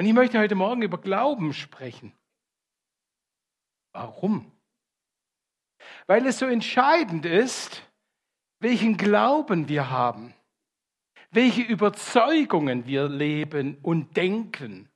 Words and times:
Und 0.00 0.06
ich 0.06 0.14
möchte 0.14 0.38
heute 0.38 0.54
Morgen 0.54 0.80
über 0.80 0.96
Glauben 0.96 1.52
sprechen. 1.52 2.14
Warum? 3.92 4.50
Weil 6.06 6.24
es 6.24 6.38
so 6.38 6.46
entscheidend 6.46 7.26
ist, 7.26 7.82
welchen 8.60 8.96
Glauben 8.96 9.68
wir 9.68 9.90
haben, 9.90 10.32
welche 11.32 11.60
Überzeugungen 11.60 12.86
wir 12.86 13.10
leben 13.10 13.76
und 13.82 14.16
denken, 14.16 14.88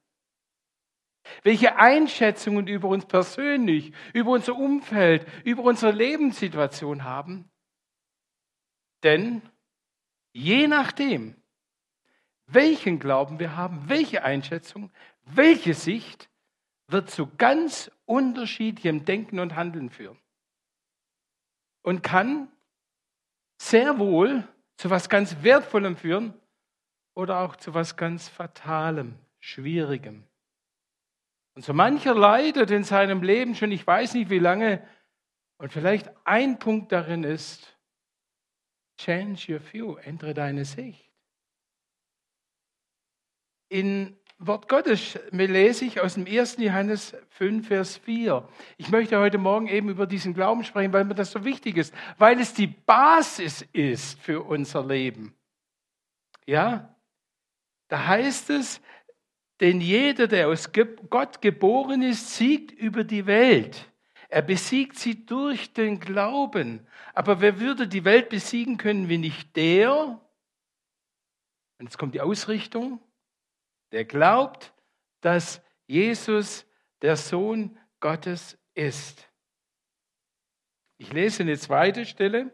welche 1.42 1.76
Einschätzungen 1.76 2.66
über 2.66 2.88
uns 2.88 3.04
persönlich, 3.04 3.92
über 4.14 4.30
unser 4.30 4.56
Umfeld, 4.56 5.26
über 5.44 5.64
unsere 5.64 5.92
Lebenssituation 5.92 7.04
haben. 7.04 7.50
Denn 9.02 9.42
je 10.32 10.66
nachdem, 10.66 11.36
welchen 12.46 12.98
Glauben 12.98 13.38
wir 13.38 13.56
haben, 13.56 13.88
welche 13.88 14.24
Einschätzung, 14.24 14.90
welche 15.24 15.74
Sicht, 15.74 16.28
wird 16.86 17.10
zu 17.10 17.28
ganz 17.38 17.90
unterschiedlichem 18.04 19.04
Denken 19.04 19.38
und 19.38 19.56
Handeln 19.56 19.90
führen. 19.90 20.18
Und 21.82 22.02
kann 22.02 22.48
sehr 23.58 23.98
wohl 23.98 24.46
zu 24.76 24.90
was 24.90 25.08
ganz 25.08 25.42
Wertvollem 25.42 25.96
führen 25.96 26.34
oder 27.14 27.40
auch 27.40 27.56
zu 27.56 27.74
was 27.74 27.96
ganz 27.96 28.28
Fatalem, 28.28 29.18
Schwierigem. 29.40 30.24
Und 31.54 31.64
so 31.64 31.72
mancher 31.72 32.14
leidet 32.14 32.70
in 32.70 32.82
seinem 32.82 33.22
Leben 33.22 33.54
schon, 33.54 33.70
ich 33.70 33.86
weiß 33.86 34.14
nicht 34.14 34.28
wie 34.28 34.40
lange, 34.40 34.86
und 35.56 35.72
vielleicht 35.72 36.10
ein 36.24 36.58
Punkt 36.58 36.90
darin 36.90 37.22
ist, 37.22 37.78
change 38.98 39.52
your 39.52 39.60
view, 39.72 39.96
ändere 39.96 40.34
deine 40.34 40.64
Sicht. 40.64 41.03
In 43.68 44.16
Wort 44.38 44.68
Gottes 44.68 45.18
lese 45.30 45.84
ich 45.84 46.00
aus 46.00 46.14
dem 46.14 46.26
1. 46.26 46.58
Johannes 46.58 47.16
5, 47.30 47.68
Vers 47.68 47.96
4. 47.98 48.46
Ich 48.76 48.90
möchte 48.90 49.18
heute 49.18 49.38
Morgen 49.38 49.68
eben 49.68 49.88
über 49.88 50.06
diesen 50.06 50.34
Glauben 50.34 50.64
sprechen, 50.64 50.92
weil 50.92 51.04
mir 51.04 51.14
das 51.14 51.30
so 51.30 51.44
wichtig 51.44 51.76
ist, 51.76 51.94
weil 52.18 52.40
es 52.40 52.52
die 52.52 52.66
Basis 52.66 53.62
ist 53.72 54.20
für 54.20 54.42
unser 54.42 54.84
Leben. 54.84 55.34
Ja? 56.46 56.94
Da 57.88 58.06
heißt 58.06 58.50
es, 58.50 58.80
denn 59.60 59.80
jeder, 59.80 60.26
der 60.26 60.48
aus 60.48 60.70
Gott 60.72 61.40
geboren 61.40 62.02
ist, 62.02 62.36
siegt 62.36 62.72
über 62.72 63.04
die 63.04 63.26
Welt. 63.26 63.90
Er 64.28 64.42
besiegt 64.42 64.98
sie 64.98 65.24
durch 65.24 65.72
den 65.72 66.00
Glauben. 66.00 66.86
Aber 67.14 67.40
wer 67.40 67.60
würde 67.60 67.86
die 67.86 68.04
Welt 68.04 68.30
besiegen 68.30 68.78
können, 68.78 69.08
wenn 69.08 69.20
nicht 69.20 69.54
der? 69.54 70.20
Und 71.78 71.86
jetzt 71.86 71.98
kommt 71.98 72.14
die 72.14 72.20
Ausrichtung 72.20 73.00
der 73.92 74.04
glaubt, 74.04 74.72
dass 75.20 75.62
Jesus 75.86 76.66
der 77.02 77.16
Sohn 77.16 77.78
Gottes 78.00 78.58
ist. 78.74 79.28
Ich 80.98 81.12
lese 81.12 81.42
eine 81.42 81.58
zweite 81.58 82.06
Stelle. 82.06 82.50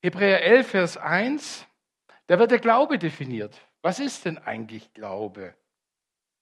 Hebräer 0.00 0.42
11, 0.42 0.68
Vers 0.68 0.96
1. 0.96 1.66
Da 2.26 2.38
wird 2.38 2.50
der 2.50 2.60
Glaube 2.60 2.98
definiert. 2.98 3.60
Was 3.82 4.00
ist 4.00 4.24
denn 4.24 4.38
eigentlich 4.38 4.92
Glaube? 4.92 5.54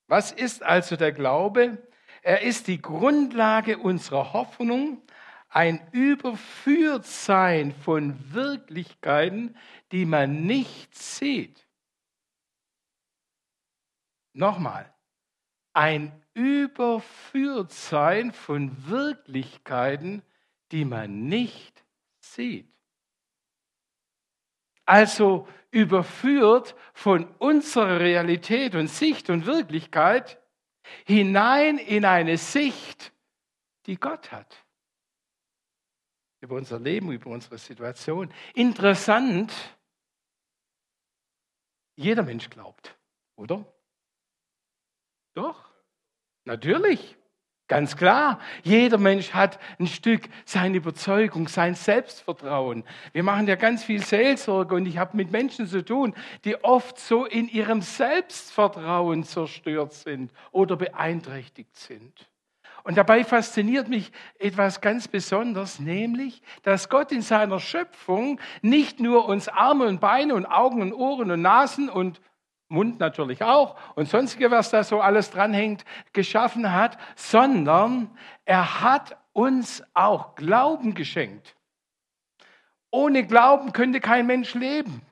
Was 0.09 0.33
ist 0.33 0.63
also 0.63 0.97
der 0.97 1.13
Glaube? 1.13 1.87
Er 2.23 2.43
ist 2.43 2.67
die 2.67 2.81
Grundlage 2.81 3.79
unserer 3.79 4.33
Hoffnung, 4.33 5.03
ein 5.49 5.87
Überführtsein 5.93 7.73
von 7.73 8.35
Wirklichkeiten, 8.35 9.57
die 9.93 10.05
man 10.05 10.45
nicht 10.45 10.95
sieht. 10.95 11.66
Nochmal, 14.37 14.95
ein 15.73 16.23
Überführtsein 16.34 18.33
von 18.33 18.87
Wirklichkeiten, 18.87 20.23
die 20.73 20.84
man 20.84 21.23
nicht 21.27 21.83
sieht. 22.21 22.71
Also 24.84 25.49
überführt 25.71 26.77
von 26.93 27.34
unserer 27.37 27.99
Realität 27.99 28.75
und 28.75 28.88
Sicht 28.88 29.31
und 29.31 29.47
Wirklichkeit 29.47 30.38
hinein 31.06 31.78
in 31.78 32.05
eine 32.05 32.37
Sicht, 32.37 33.15
die 33.87 33.97
Gott 33.97 34.32
hat. 34.32 34.66
Über 36.43 36.56
unser 36.56 36.78
Leben, 36.78 37.11
über 37.11 37.31
unsere 37.31 37.56
Situation. 37.56 38.31
Interessant, 38.53 39.50
jeder 41.94 42.22
Mensch 42.22 42.50
glaubt, 42.50 42.99
oder? 43.37 43.65
Doch, 45.37 45.71
natürlich. 46.47 47.17
Ganz 47.69 47.97
klar, 47.97 48.39
jeder 48.63 48.97
Mensch 48.97 49.35
hat 49.35 49.59
ein 49.79 49.87
Stück 49.87 50.29
seine 50.45 50.79
Überzeugung, 50.79 51.47
sein 51.49 51.75
Selbstvertrauen. 51.75 52.85
Wir 53.13 53.23
machen 53.23 53.47
ja 53.47 53.57
ganz 53.57 53.85
viel 53.85 54.03
Seelsorge 54.03 54.77
und 54.77 54.87
ich 54.87 54.99
habe 54.99 55.17
mit 55.17 55.33
Menschen 55.33 55.67
zu 55.67 55.85
tun, 55.85 56.15
die 56.45 56.63
oft 56.65 56.99
so 56.99 57.27
in 57.27 57.49
ihrem 57.49 57.83
Selbstvertrauen 57.83 59.25
zerstört 59.25 59.93
sind 59.93 60.33
oder 60.53 60.77
beeinträchtigt 60.77 61.77
sind. 61.77 62.31
Und 62.85 62.97
dabei 62.97 63.25
fasziniert 63.25 63.89
mich 63.89 64.13
etwas 64.39 64.81
ganz 64.81 65.09
Besonderes, 65.09 65.81
nämlich, 65.81 66.41
dass 66.63 66.89
Gott 66.89 67.13
in 67.13 67.21
seiner 67.21 67.61
Schöpfung 67.61 68.41
nicht 68.63 69.01
nur 69.01 69.27
uns 69.27 69.49
Arme 69.49 69.87
und 69.87 70.01
Beine 70.01 70.35
und 70.35 70.47
Augen 70.47 70.81
und 70.81 70.95
Ohren 70.95 71.31
und 71.33 71.43
Nasen 71.43 71.91
und 71.91 72.23
Mund 72.69 72.99
natürlich 72.99 73.43
auch 73.43 73.77
und 73.94 74.09
sonstige, 74.09 74.50
was 74.50 74.71
da 74.71 74.82
so 74.82 75.00
alles 75.00 75.31
dranhängt, 75.31 75.84
geschaffen 76.12 76.72
hat, 76.72 76.99
sondern 77.15 78.10
er 78.44 78.81
hat 78.81 79.16
uns 79.32 79.84
auch 79.94 80.34
Glauben 80.34 80.94
geschenkt. 80.94 81.56
Ohne 82.91 83.26
Glauben 83.26 83.72
könnte 83.72 84.00
kein 84.00 84.26
Mensch 84.26 84.55
leben. 84.55 85.03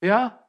Ja? 0.00 0.44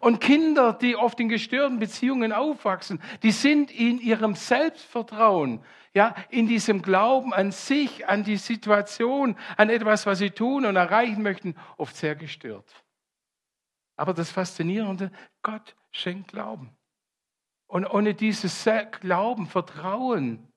Und 0.00 0.20
Kinder, 0.20 0.72
die 0.72 0.96
oft 0.96 1.18
in 1.20 1.28
gestörten 1.28 1.78
Beziehungen 1.78 2.32
aufwachsen, 2.32 3.00
die 3.22 3.30
sind 3.30 3.70
in 3.70 3.98
ihrem 4.00 4.34
Selbstvertrauen, 4.34 5.64
ja, 5.94 6.14
in 6.28 6.46
diesem 6.46 6.82
Glauben 6.82 7.32
an 7.32 7.50
sich, 7.50 8.06
an 8.06 8.22
die 8.22 8.36
Situation, 8.36 9.36
an 9.56 9.70
etwas, 9.70 10.04
was 10.04 10.18
sie 10.18 10.30
tun 10.30 10.66
und 10.66 10.76
erreichen 10.76 11.22
möchten, 11.22 11.56
oft 11.78 11.96
sehr 11.96 12.14
gestört. 12.14 12.84
Aber 13.98 14.14
das 14.14 14.30
Faszinierende, 14.30 15.10
Gott 15.42 15.74
schenkt 15.90 16.28
Glauben. 16.28 16.70
Und 17.66 17.84
ohne 17.84 18.14
dieses 18.14 18.66
Glauben, 19.00 19.46
Vertrauen, 19.46 20.48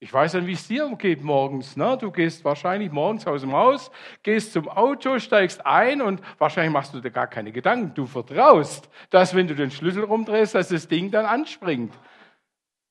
ich 0.00 0.12
weiß 0.12 0.34
nicht, 0.34 0.46
wie 0.46 0.52
es 0.52 0.68
dir 0.68 0.88
geht 0.96 1.24
morgens. 1.24 1.76
Ne? 1.76 1.98
Du 1.98 2.12
gehst 2.12 2.44
wahrscheinlich 2.44 2.92
morgens 2.92 3.26
aus 3.26 3.40
dem 3.40 3.52
Haus, 3.52 3.90
gehst 4.22 4.52
zum 4.52 4.68
Auto, 4.68 5.18
steigst 5.18 5.66
ein 5.66 6.00
und 6.00 6.22
wahrscheinlich 6.38 6.72
machst 6.72 6.94
du 6.94 7.00
dir 7.00 7.10
gar 7.10 7.26
keine 7.26 7.50
Gedanken. 7.50 7.94
Du 7.94 8.06
vertraust, 8.06 8.88
dass 9.10 9.34
wenn 9.34 9.48
du 9.48 9.56
den 9.56 9.72
Schlüssel 9.72 10.04
rumdrehst, 10.04 10.54
dass 10.54 10.68
das 10.68 10.86
Ding 10.86 11.10
dann 11.10 11.26
anspringt. 11.26 11.98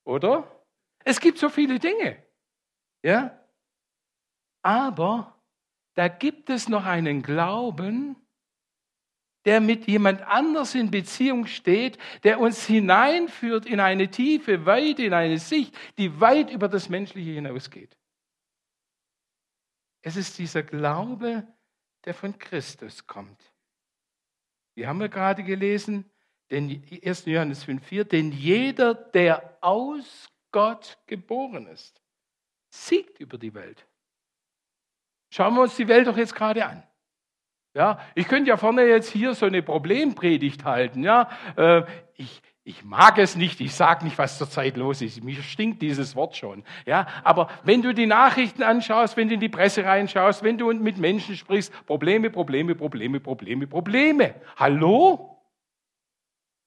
Oder? 0.03 0.51
Es 1.05 1.21
gibt 1.21 1.37
so 1.37 1.47
viele 1.47 1.79
Dinge. 1.79 2.21
Ja? 3.03 3.39
Aber 4.61 5.33
da 5.93 6.09
gibt 6.09 6.49
es 6.49 6.67
noch 6.67 6.85
einen 6.85 7.21
Glauben, 7.21 8.17
der 9.47 9.61
mit 9.61 9.87
jemand 9.87 10.21
anders 10.23 10.75
in 10.75 10.91
Beziehung 10.91 11.47
steht, 11.47 11.97
der 12.23 12.41
uns 12.41 12.65
hineinführt 12.65 13.65
in 13.65 13.79
eine 13.79 14.11
tiefe 14.11 14.65
Weite, 14.65 15.03
in 15.03 15.13
eine 15.13 15.39
Sicht, 15.39 15.73
die 15.97 16.19
weit 16.19 16.51
über 16.51 16.67
das 16.67 16.89
Menschliche 16.89 17.31
hinausgeht. 17.31 17.97
Es 20.01 20.17
ist 20.17 20.37
dieser 20.37 20.63
Glaube, 20.63 21.47
der 22.03 22.13
von 22.13 22.37
Christus 22.37 23.07
kommt. 23.07 23.41
Wir 24.75 24.89
haben 24.89 24.99
ja 24.99 25.07
gerade 25.07 25.43
gelesen, 25.43 26.11
den 26.51 26.83
1. 27.01 27.23
Johannes 27.23 27.65
5,4, 27.65 28.03
denn 28.03 28.33
jeder, 28.33 28.93
der 28.95 29.57
aus 29.61 30.27
Gott 30.51 30.97
geboren 31.07 31.67
ist, 31.67 32.01
siegt 32.69 33.17
über 33.21 33.37
die 33.37 33.53
Welt. 33.53 33.87
Schauen 35.29 35.55
wir 35.55 35.61
uns 35.61 35.77
die 35.77 35.87
Welt 35.87 36.05
doch 36.05 36.17
jetzt 36.17 36.35
gerade 36.35 36.65
an. 36.65 36.83
Ja, 37.77 37.99
ich 38.15 38.27
könnte 38.27 38.49
ja 38.49 38.57
vorne 38.57 38.85
jetzt 38.87 39.11
hier 39.11 39.35
so 39.35 39.45
eine 39.45 39.61
Problempredigt 39.61 40.65
halten. 40.65 41.03
Ja, 41.03 41.29
äh, 41.57 41.83
ich, 42.15 42.41
ich 42.63 42.83
mag 42.83 43.19
es 43.19 43.35
nicht, 43.35 43.61
ich 43.61 43.75
sage 43.75 44.03
nicht, 44.03 44.17
was 44.17 44.39
zurzeit 44.39 44.77
los 44.77 45.03
ist. 45.03 45.23
Mir 45.23 45.43
stinkt 45.43 45.83
dieses 45.83 46.15
Wort 46.15 46.35
schon. 46.35 46.63
Ja, 46.87 47.05
aber 47.23 47.51
wenn 47.65 47.83
du 47.83 47.93
die 47.93 48.07
Nachrichten 48.07 48.63
anschaust, 48.63 49.15
wenn 49.15 49.27
du 49.27 49.35
in 49.35 49.39
die 49.39 49.47
Presse 49.47 49.85
reinschaust, 49.85 50.41
wenn 50.41 50.57
du 50.57 50.73
mit 50.73 50.97
Menschen 50.97 51.35
sprichst, 51.35 51.71
Probleme, 51.85 52.31
Probleme, 52.31 52.73
Probleme, 52.73 53.19
Probleme, 53.19 53.67
Probleme. 53.67 54.33
Hallo? 54.55 55.37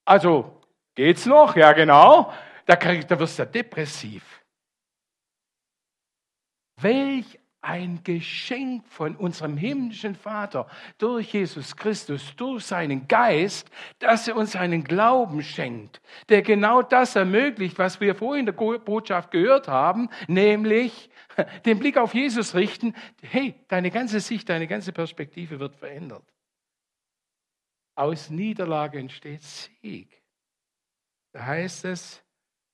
Also, 0.04 0.62
geht's 0.94 1.26
noch? 1.26 1.56
Ja, 1.56 1.72
genau. 1.72 2.32
Da, 2.66 2.76
da 2.76 3.18
wirst 3.18 3.36
du 3.36 3.46
depressiv. 3.46 4.44
Welch 6.76 7.36
ein 7.62 8.02
Geschenk 8.04 8.86
von 8.88 9.16
unserem 9.16 9.56
himmlischen 9.56 10.14
Vater 10.14 10.66
durch 10.98 11.34
Jesus 11.34 11.76
Christus, 11.76 12.34
durch 12.36 12.64
seinen 12.64 13.06
Geist, 13.06 13.70
dass 13.98 14.28
er 14.28 14.36
uns 14.36 14.56
einen 14.56 14.82
Glauben 14.84 15.42
schenkt, 15.42 16.00
der 16.28 16.42
genau 16.42 16.82
das 16.82 17.16
ermöglicht, 17.16 17.78
was 17.78 18.00
wir 18.00 18.14
vorhin 18.14 18.46
in 18.46 18.54
der 18.54 18.78
Botschaft 18.78 19.30
gehört 19.30 19.68
haben, 19.68 20.08
nämlich 20.26 21.10
den 21.66 21.78
Blick 21.78 21.98
auf 21.98 22.14
Jesus 22.14 22.54
richten. 22.54 22.94
Hey, 23.22 23.54
deine 23.68 23.90
ganze 23.90 24.20
Sicht, 24.20 24.48
deine 24.48 24.66
ganze 24.66 24.92
Perspektive 24.92 25.60
wird 25.60 25.76
verändert. 25.76 26.24
Aus 27.94 28.30
Niederlage 28.30 28.98
entsteht 28.98 29.42
Sieg. 29.42 30.22
Da 31.32 31.44
heißt 31.44 31.84
es, 31.84 32.22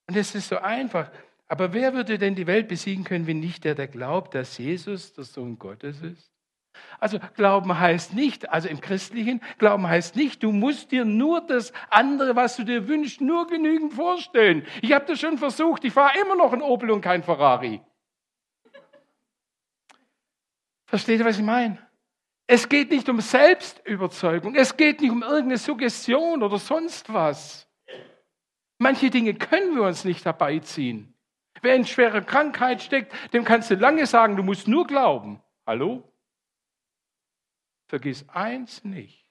und 0.07 0.17
es 0.17 0.35
ist 0.35 0.49
so 0.49 0.59
einfach, 0.59 1.11
aber 1.49 1.73
wer 1.73 1.95
würde 1.95 2.19
denn 2.19 2.35
die 2.35 2.47
Welt 2.47 2.69
besiegen 2.69 3.05
können, 3.05 3.27
wenn 3.27 3.41
nicht 3.41 3.65
der, 3.65 3.75
der 3.75 3.87
glaubt, 3.87 4.35
dass 4.35 4.59
Jesus 4.59 5.13
der 5.13 5.25
Sohn 5.25 5.59
Gottes 5.59 6.03
ist? 6.03 6.33
Also 6.99 7.19
Glauben 7.35 7.79
heißt 7.79 8.15
nicht, 8.15 8.51
also 8.51 8.69
im 8.69 8.81
Christlichen, 8.81 9.41
Glauben 9.59 9.87
heißt 9.87 10.17
nicht, 10.17 10.43
du 10.43 10.53
musst 10.53 10.93
dir 10.93 11.05
nur 11.05 11.41
das 11.41 11.73
andere, 11.91 12.37
was 12.37 12.57
du 12.57 12.65
dir 12.65 12.89
wünschst, 12.89 13.21
nur 13.21 13.47
genügend 13.47 13.95
vorstellen. 13.95 14.67
Ich 14.83 14.93
habe 14.93 15.07
das 15.07 15.21
schon 15.21 15.39
versucht, 15.39 15.85
ich 15.85 15.93
fahre 15.93 16.19
immer 16.21 16.37
noch 16.37 16.53
ein 16.53 16.63
Opel 16.63 16.91
und 16.91 17.01
kein 17.01 17.23
Ferrari. 17.23 17.81
Versteht 20.87 21.21
ihr, 21.21 21.25
was 21.25 21.39
ich 21.39 21.45
meine? 21.45 21.79
Es 22.47 22.69
geht 22.69 22.91
nicht 22.91 23.09
um 23.09 23.21
Selbstüberzeugung, 23.21 24.55
es 24.55 24.77
geht 24.77 25.01
nicht 25.01 25.11
um 25.11 25.23
irgendeine 25.23 25.59
Suggestion 25.59 26.43
oder 26.43 26.59
sonst 26.59 27.13
was. 27.13 27.69
Manche 28.79 29.11
Dinge 29.11 29.35
können 29.35 29.75
wir 29.75 29.83
uns 29.83 30.05
nicht 30.05 30.25
herbeiziehen. 30.25 31.16
Wer 31.67 31.75
in 31.75 31.85
schwerer 31.85 32.21
Krankheit 32.21 32.81
steckt, 32.81 33.13
dem 33.33 33.43
kannst 33.43 33.73
du 33.73 33.75
lange 33.75 34.07
sagen, 34.07 34.37
du 34.37 34.45
musst 34.45 34.69
nur 34.69 34.87
glauben. 34.87 35.43
Hallo? 35.67 36.09
Vergiss 37.89 38.25
eins 38.29 38.85
nicht. 38.85 39.29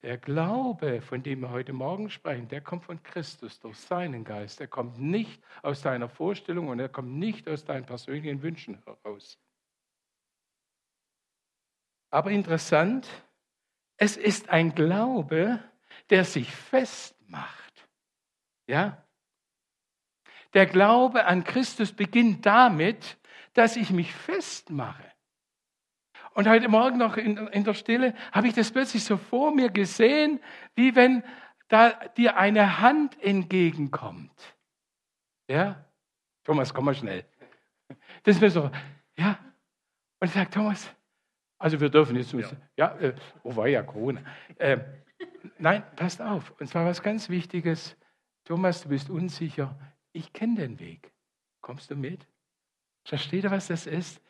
Der 0.00 0.16
Glaube, 0.16 1.02
von 1.02 1.22
dem 1.22 1.40
wir 1.40 1.50
heute 1.50 1.74
Morgen 1.74 2.08
sprechen, 2.08 2.48
der 2.48 2.62
kommt 2.62 2.84
von 2.84 3.02
Christus 3.02 3.60
durch 3.60 3.76
seinen 3.76 4.24
Geist. 4.24 4.58
Er 4.58 4.68
kommt 4.68 4.98
nicht 4.98 5.44
aus 5.60 5.82
deiner 5.82 6.08
Vorstellung 6.08 6.68
und 6.68 6.80
er 6.80 6.88
kommt 6.88 7.12
nicht 7.12 7.46
aus 7.46 7.66
deinen 7.66 7.84
persönlichen 7.84 8.40
Wünschen 8.40 8.82
heraus. 8.86 9.38
Aber 12.08 12.30
interessant, 12.30 13.06
es 13.98 14.16
ist 14.16 14.48
ein 14.48 14.74
Glaube, 14.74 15.62
der 16.08 16.24
sich 16.24 16.50
festmacht. 16.50 17.86
Ja? 18.66 19.05
Der 20.56 20.64
Glaube 20.64 21.26
an 21.26 21.44
Christus 21.44 21.92
beginnt 21.92 22.46
damit, 22.46 23.18
dass 23.52 23.76
ich 23.76 23.90
mich 23.90 24.14
festmache. 24.14 25.04
Und 26.32 26.48
heute 26.48 26.70
Morgen 26.70 26.96
noch 26.96 27.18
in, 27.18 27.36
in 27.48 27.62
der 27.62 27.74
Stille 27.74 28.14
habe 28.32 28.48
ich 28.48 28.54
das 28.54 28.70
plötzlich 28.70 29.04
so 29.04 29.18
vor 29.18 29.54
mir 29.54 29.68
gesehen, 29.68 30.40
wie 30.74 30.96
wenn 30.96 31.22
da 31.68 31.90
dir 32.16 32.38
eine 32.38 32.80
Hand 32.80 33.22
entgegenkommt. 33.22 34.32
Ja? 35.46 35.84
Thomas, 36.42 36.72
komm 36.72 36.86
mal 36.86 36.94
schnell. 36.94 37.26
Das 38.22 38.36
ist 38.36 38.40
mir 38.40 38.50
so, 38.50 38.70
ja. 39.18 39.38
Und 40.20 40.28
ich 40.28 40.32
sage, 40.32 40.48
Thomas, 40.48 40.90
also 41.58 41.78
wir 41.78 41.90
dürfen 41.90 42.16
jetzt, 42.16 42.32
ja, 42.32 42.48
ja 42.78 42.96
äh, 42.96 43.14
oh 43.42 43.54
war 43.54 43.68
ja 43.68 43.82
Corona. 43.82 44.22
Äh, 44.56 44.78
nein, 45.58 45.84
passt 45.96 46.22
auf. 46.22 46.50
Und 46.58 46.66
zwar 46.68 46.86
was 46.86 47.02
ganz 47.02 47.28
Wichtiges. 47.28 47.94
Thomas, 48.44 48.82
du 48.82 48.88
bist 48.88 49.10
unsicher 49.10 49.78
ich 50.16 50.32
kenne 50.32 50.56
den 50.56 50.80
Weg. 50.80 51.12
Kommst 51.60 51.90
du 51.90 51.96
mit? 51.96 52.26
Versteht 53.04 53.44
ihr, 53.44 53.50
was 53.50 53.68
das 53.68 53.86
ist? 53.86 54.20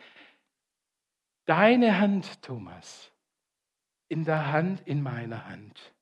Deine 1.47 2.01
Hand, 2.01 2.43
Thomas, 2.43 3.13
in 4.09 4.25
der 4.25 4.53
Hand, 4.53 4.83
in 4.87 5.03
meiner 5.03 5.47
Hand. 5.47 5.95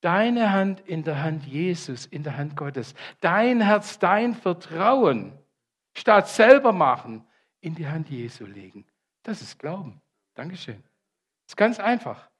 Deine 0.00 0.52
Hand 0.52 0.80
in 0.80 1.04
der 1.04 1.22
Hand 1.22 1.46
Jesus, 1.46 2.06
in 2.06 2.22
der 2.22 2.36
Hand 2.36 2.56
Gottes. 2.56 2.94
Dein 3.20 3.60
Herz, 3.60 3.98
dein 3.98 4.34
Vertrauen, 4.34 5.38
statt 5.94 6.28
selber 6.28 6.72
machen, 6.72 7.26
in 7.60 7.74
die 7.74 7.86
Hand 7.86 8.08
Jesu 8.08 8.44
legen. 8.44 8.86
Das 9.22 9.42
ist 9.42 9.58
Glauben. 9.58 10.00
Dankeschön. 10.34 10.82
Das 11.44 11.52
ist 11.52 11.56
ganz 11.56 11.80
einfach. 11.80 12.30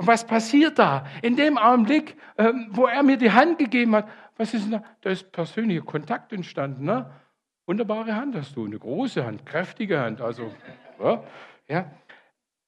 Und 0.00 0.06
was 0.06 0.26
passiert 0.26 0.78
da? 0.78 1.04
In 1.20 1.36
dem 1.36 1.58
Augenblick, 1.58 2.16
ähm, 2.38 2.68
wo 2.70 2.86
er 2.86 3.02
mir 3.02 3.18
die 3.18 3.32
Hand 3.32 3.58
gegeben 3.58 3.94
hat, 3.94 4.08
was 4.38 4.54
ist 4.54 4.64
denn 4.64 4.70
da? 4.70 4.84
Da 5.02 5.10
ist 5.10 5.30
persönlicher 5.30 5.82
Kontakt 5.82 6.32
entstanden. 6.32 6.86
Ne? 6.86 7.10
Wunderbare 7.66 8.16
Hand 8.16 8.34
hast 8.34 8.56
du, 8.56 8.64
eine 8.64 8.78
große 8.78 9.26
Hand, 9.26 9.44
kräftige 9.44 10.00
Hand. 10.00 10.22
Also, 10.22 10.54
ja, 10.98 11.22
ja. 11.68 11.90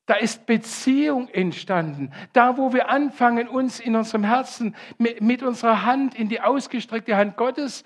Da 0.05 0.17
ist 0.17 0.45
Beziehung 0.45 1.29
entstanden. 1.29 2.13
Da, 2.35 2.59
wo 2.59 2.75
wir 2.75 2.91
anfangen, 2.91 3.49
uns 3.49 3.81
in 3.81 3.97
unserem 3.97 4.25
Herzen 4.25 4.77
mit, 4.99 5.23
mit 5.23 5.43
unserer 5.43 5.87
Hand 5.87 6.15
in 6.15 6.29
die 6.29 6.43
ausgestreckte 6.43 7.17
Hand 7.17 7.39
Gottes 7.39 7.83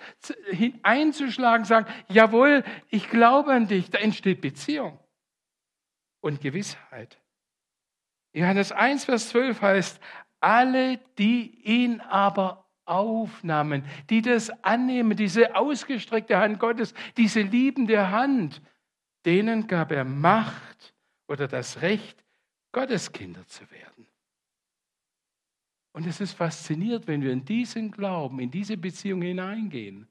einzuschlagen, 0.83 1.65
sagen, 1.65 1.87
jawohl, 2.09 2.65
ich 2.89 3.09
glaube 3.11 3.53
an 3.53 3.69
dich, 3.69 3.91
da 3.91 3.99
entsteht 3.99 4.41
Beziehung 4.41 4.99
und 6.19 6.41
Gewissheit. 6.41 7.21
Johannes 8.37 8.71
1, 8.71 9.07
Vers 9.07 9.31
12 9.31 9.63
heißt, 9.63 10.01
alle, 10.41 10.99
die 11.17 11.59
ihn 11.65 12.03
aber 12.03 12.69
aufnahmen, 12.85 13.83
die 14.11 14.21
das 14.21 14.51
annehmen, 14.63 15.17
diese 15.17 15.57
ausgestreckte 15.57 16.37
Hand 16.37 16.61
Gottes, 16.61 16.93
diese 17.17 17.41
liebende 17.41 18.11
Hand, 18.11 18.61
denen 19.25 19.67
gab 19.67 19.91
er 19.91 20.05
Macht 20.05 20.95
oder 21.27 21.49
das 21.49 21.81
Recht, 21.81 22.23
Gottes 22.73 23.11
Kinder 23.11 23.47
zu 23.47 23.69
werden. 23.71 24.07
Und 25.93 26.07
es 26.07 26.21
ist 26.21 26.35
faszinierend, 26.35 27.07
wenn 27.07 27.23
wir 27.23 27.33
in 27.33 27.43
diesen 27.43 27.91
Glauben, 27.91 28.39
in 28.39 28.51
diese 28.51 28.77
Beziehung 28.77 29.23
hineingehen. 29.23 30.07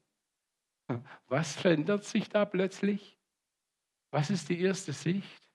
Was 1.28 1.54
verändert 1.54 2.02
sich 2.04 2.28
da 2.28 2.44
plötzlich? 2.44 3.16
Was 4.10 4.30
ist 4.30 4.48
die 4.48 4.60
erste 4.60 4.92
Sicht? 4.92 5.45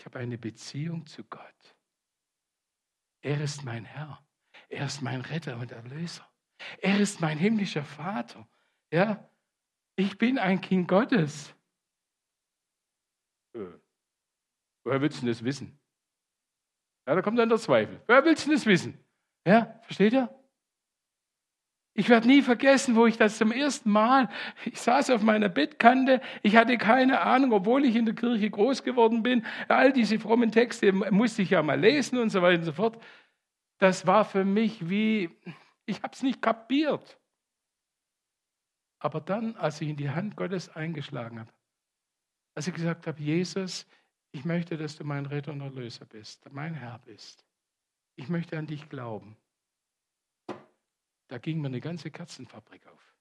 Ich 0.00 0.06
habe 0.06 0.18
eine 0.18 0.38
Beziehung 0.38 1.06
zu 1.06 1.22
Gott. 1.24 1.76
Er 3.20 3.38
ist 3.42 3.64
mein 3.64 3.84
Herr. 3.84 4.26
Er 4.70 4.86
ist 4.86 5.02
mein 5.02 5.20
Retter 5.20 5.58
und 5.58 5.72
Erlöser. 5.72 6.26
Er 6.78 6.98
ist 6.98 7.20
mein 7.20 7.36
himmlischer 7.36 7.84
Vater. 7.84 8.48
Ja, 8.90 9.30
ich 9.96 10.16
bin 10.16 10.38
ein 10.38 10.62
Kind 10.62 10.88
Gottes. 10.88 11.54
Äh, 13.54 13.66
woher 14.84 15.02
willst 15.02 15.20
du 15.20 15.26
das 15.26 15.44
wissen? 15.44 15.78
Ja, 17.06 17.14
da 17.14 17.20
kommt 17.20 17.38
dann 17.38 17.50
der 17.50 17.58
Zweifel. 17.58 18.02
Woher 18.06 18.24
willst 18.24 18.46
du 18.46 18.52
das 18.52 18.64
wissen? 18.64 19.04
Ja, 19.46 19.78
versteht 19.82 20.14
ihr? 20.14 20.34
Ich 22.00 22.08
werde 22.08 22.26
nie 22.26 22.42
vergessen, 22.42 22.96
wo 22.96 23.06
ich 23.06 23.16
das 23.16 23.38
zum 23.38 23.52
ersten 23.52 23.90
Mal, 23.90 24.28
ich 24.64 24.80
saß 24.80 25.10
auf 25.10 25.22
meiner 25.22 25.48
Bettkante, 25.48 26.20
ich 26.42 26.56
hatte 26.56 26.78
keine 26.78 27.20
Ahnung, 27.20 27.52
obwohl 27.52 27.84
ich 27.84 27.94
in 27.94 28.06
der 28.06 28.14
Kirche 28.14 28.50
groß 28.50 28.82
geworden 28.82 29.22
bin, 29.22 29.44
all 29.68 29.92
diese 29.92 30.18
frommen 30.18 30.50
Texte 30.50 30.92
musste 30.92 31.42
ich 31.42 31.50
ja 31.50 31.62
mal 31.62 31.78
lesen 31.78 32.18
und 32.18 32.30
so 32.30 32.42
weiter 32.42 32.58
und 32.58 32.64
so 32.64 32.72
fort 32.72 32.98
das 33.80 34.06
war 34.06 34.26
für 34.26 34.44
mich 34.44 34.88
wie, 34.88 35.30
ich 35.86 36.02
habe 36.02 36.12
es 36.12 36.22
nicht 36.22 36.40
kapiert. 36.40 37.18
Aber 38.98 39.20
dann, 39.20 39.56
als 39.56 39.80
ich 39.80 39.88
in 39.88 39.96
die 39.96 40.10
Hand 40.10 40.36
Gottes 40.36 40.68
eingeschlagen 40.68 41.40
habe, 41.40 41.52
als 42.54 42.68
ich 42.68 42.74
gesagt 42.74 43.06
habe, 43.06 43.20
Jesus, 43.20 43.86
ich 44.32 44.44
möchte, 44.44 44.76
dass 44.76 44.96
du 44.96 45.04
mein 45.04 45.24
Retter 45.24 45.52
und 45.52 45.62
Erlöser 45.62 46.04
bist, 46.04 46.44
mein 46.52 46.74
Herr 46.74 46.98
bist. 46.98 47.46
Ich 48.16 48.28
möchte 48.28 48.58
an 48.58 48.66
dich 48.66 48.90
glauben. 48.90 49.34
Da 51.30 51.38
ging 51.38 51.60
mir 51.60 51.68
eine 51.68 51.80
ganze 51.80 52.10
Katzenfabrik 52.10 52.84
auf. 52.88 53.14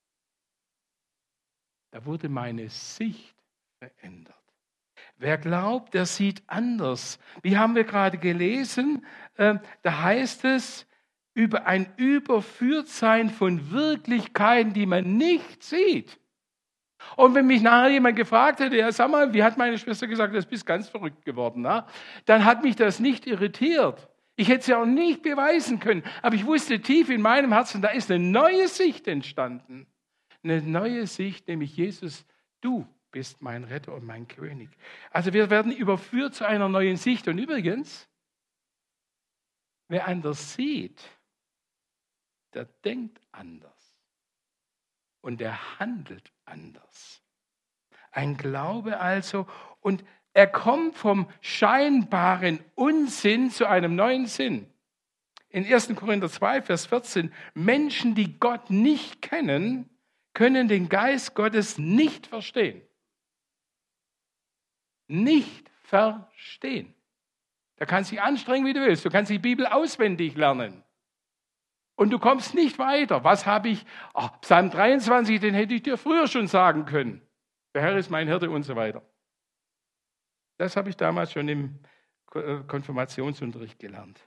Da 1.92 2.04
wurde 2.06 2.28
meine 2.28 2.68
Sicht 2.68 3.36
verändert. 3.78 4.36
Wer 5.18 5.38
glaubt, 5.38 5.94
der 5.94 6.08
sieht 6.08 6.42
anders. 6.48 7.20
Wie 7.44 7.56
haben 7.56 7.76
wir 7.76 7.84
gerade 7.84 8.18
gelesen? 8.18 9.06
Äh, 9.36 9.60
da 9.84 10.02
heißt 10.02 10.44
es 10.46 10.88
über 11.36 11.68
ein 11.68 11.94
Überführtsein 11.98 13.30
von 13.30 13.70
Wirklichkeiten, 13.70 14.74
die 14.74 14.88
man 14.88 15.18
nicht 15.18 15.62
sieht. 15.62 16.20
Und 17.16 17.36
wenn 17.36 17.46
mich 17.46 17.62
nachher 17.62 17.92
jemand 17.92 18.16
gefragt 18.16 18.60
hätte, 18.60 18.76
ja, 18.76 18.92
sag 18.92 19.12
mal, 19.12 19.32
wie 19.36 19.44
hat 19.44 19.56
meine 19.56 19.78
Schwester 19.78 20.08
gesagt, 20.08 20.34
du 20.34 20.42
bist 20.42 20.66
ganz 20.66 20.90
verrückt 20.90 21.24
geworden, 21.26 21.62
na? 21.62 21.86
dann 22.26 22.44
hat 22.44 22.64
mich 22.64 22.76
das 22.76 23.00
nicht 23.00 23.28
irritiert. 23.28 24.10
Ich 24.40 24.48
hätte 24.48 24.62
es 24.62 24.68
ja 24.68 24.82
auch 24.82 24.86
nicht 24.86 25.22
beweisen 25.22 25.82
können, 25.82 26.02
aber 26.22 26.34
ich 26.34 26.46
wusste 26.46 26.80
tief 26.80 27.10
in 27.10 27.22
meinem 27.22 27.52
Herzen, 27.52 27.82
da 27.82 27.90
ist 27.90 28.10
eine 28.10 28.24
neue 28.24 28.70
Sicht 28.70 29.06
entstanden. 29.10 29.86
Eine 30.44 30.62
neue 30.62 31.08
Sicht, 31.08 31.50
nämlich 31.50 31.76
Jesus, 31.76 32.26
du 32.62 32.88
bist 33.12 33.42
mein 33.42 33.66
Retter 33.66 33.94
und 33.94 34.06
mein 34.06 34.30
König. 34.30 34.70
Also 35.12 35.34
wir 35.34 35.50
werden 35.50 35.74
überführt 35.74 36.36
zu 36.36 36.48
einer 36.48 36.70
neuen 36.70 36.96
Sicht. 36.96 37.28
Und 37.28 37.38
übrigens, 37.38 38.08
wer 39.90 40.08
anders 40.08 40.54
sieht, 40.54 41.04
der 42.54 42.64
denkt 42.86 43.20
anders 43.34 44.00
und 45.20 45.42
der 45.42 45.80
handelt 45.80 46.32
anders. 46.46 47.22
Ein 48.12 48.38
Glaube 48.38 49.02
also. 49.02 49.48
Und 49.82 50.06
er 50.34 50.48
kommt 50.48 50.96
vom 50.96 51.30
scheinbaren 51.42 52.60
Unsinn 52.76 53.52
zu 53.52 53.68
einem 53.68 53.96
neuen 53.96 54.26
Sinn. 54.26 54.68
In 55.50 55.66
1. 55.66 55.96
Korinther 55.96 56.30
2, 56.30 56.62
Vers 56.62 56.86
14, 56.86 57.34
Menschen, 57.56 58.14
die 58.14 58.40
Gott 58.40 58.70
nicht 58.70 59.22
kennen, 59.22 59.90
können 60.34 60.68
den 60.68 60.90
Geist 60.90 61.34
Gottes 61.34 61.78
nicht 61.78 62.28
verstehen. 62.28 62.82
Nicht 65.08 65.72
verstehen. 65.82 66.94
Da 67.78 67.86
kannst 67.86 68.12
du 68.12 68.16
dich 68.16 68.22
anstrengen, 68.22 68.68
wie 68.68 68.74
du 68.74 68.82
willst. 68.82 69.06
Du 69.06 69.10
kannst 69.10 69.32
die 69.32 69.40
Bibel 69.40 69.66
auswendig 69.66 70.36
lernen. 70.36 70.84
Und 71.96 72.12
du 72.12 72.20
kommst 72.20 72.54
nicht 72.54 72.78
weiter. 72.78 73.24
Was 73.24 73.46
habe 73.46 73.70
ich? 73.70 73.86
Ach, 74.14 74.40
Psalm 74.42 74.70
23, 74.70 75.40
den 75.40 75.56
hätte 75.56 75.74
ich 75.74 75.82
dir 75.82 75.98
früher 75.98 76.28
schon 76.28 76.48
sagen 76.48 76.86
können. 76.86 77.22
Der 77.74 77.82
Herr 77.82 77.98
ist 77.98 78.10
mein 78.10 78.28
Hirte 78.28 78.50
und 78.52 78.64
so 78.64 78.76
weiter. 78.76 79.02
Das 80.60 80.76
habe 80.76 80.90
ich 80.90 80.98
damals 80.98 81.32
schon 81.32 81.48
im 81.48 81.80
äh, 82.36 82.60
Konfirmationsunterricht 82.68 83.80
gelernt. 83.80 84.20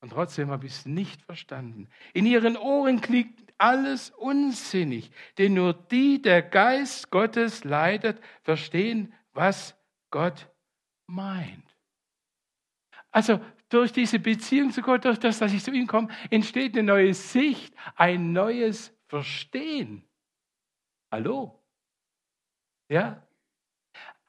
Und 0.00 0.10
trotzdem 0.10 0.50
habe 0.50 0.66
ich 0.66 0.72
es 0.72 0.86
nicht 0.86 1.22
verstanden. 1.22 1.88
In 2.12 2.24
ihren 2.24 2.56
Ohren 2.56 3.00
klingt 3.00 3.52
alles 3.58 4.10
unsinnig, 4.10 5.10
denn 5.38 5.54
nur 5.54 5.74
die, 5.74 6.22
der 6.22 6.42
Geist 6.42 7.10
Gottes 7.10 7.64
leitet, 7.64 8.20
verstehen, 8.42 9.12
was 9.32 9.76
Gott 10.10 10.48
meint. 11.08 11.76
Also 13.10 13.40
durch 13.68 13.92
diese 13.92 14.20
Beziehung 14.20 14.70
zu 14.70 14.82
Gott, 14.82 15.04
durch 15.04 15.18
das, 15.18 15.40
dass 15.40 15.52
ich 15.52 15.64
zu 15.64 15.72
ihm 15.72 15.88
komme, 15.88 16.08
entsteht 16.30 16.74
eine 16.74 16.84
neue 16.84 17.14
Sicht, 17.14 17.74
ein 17.96 18.32
neues 18.32 18.96
Verstehen. 19.08 20.08
Hallo? 21.10 21.60
Ja? 22.88 23.26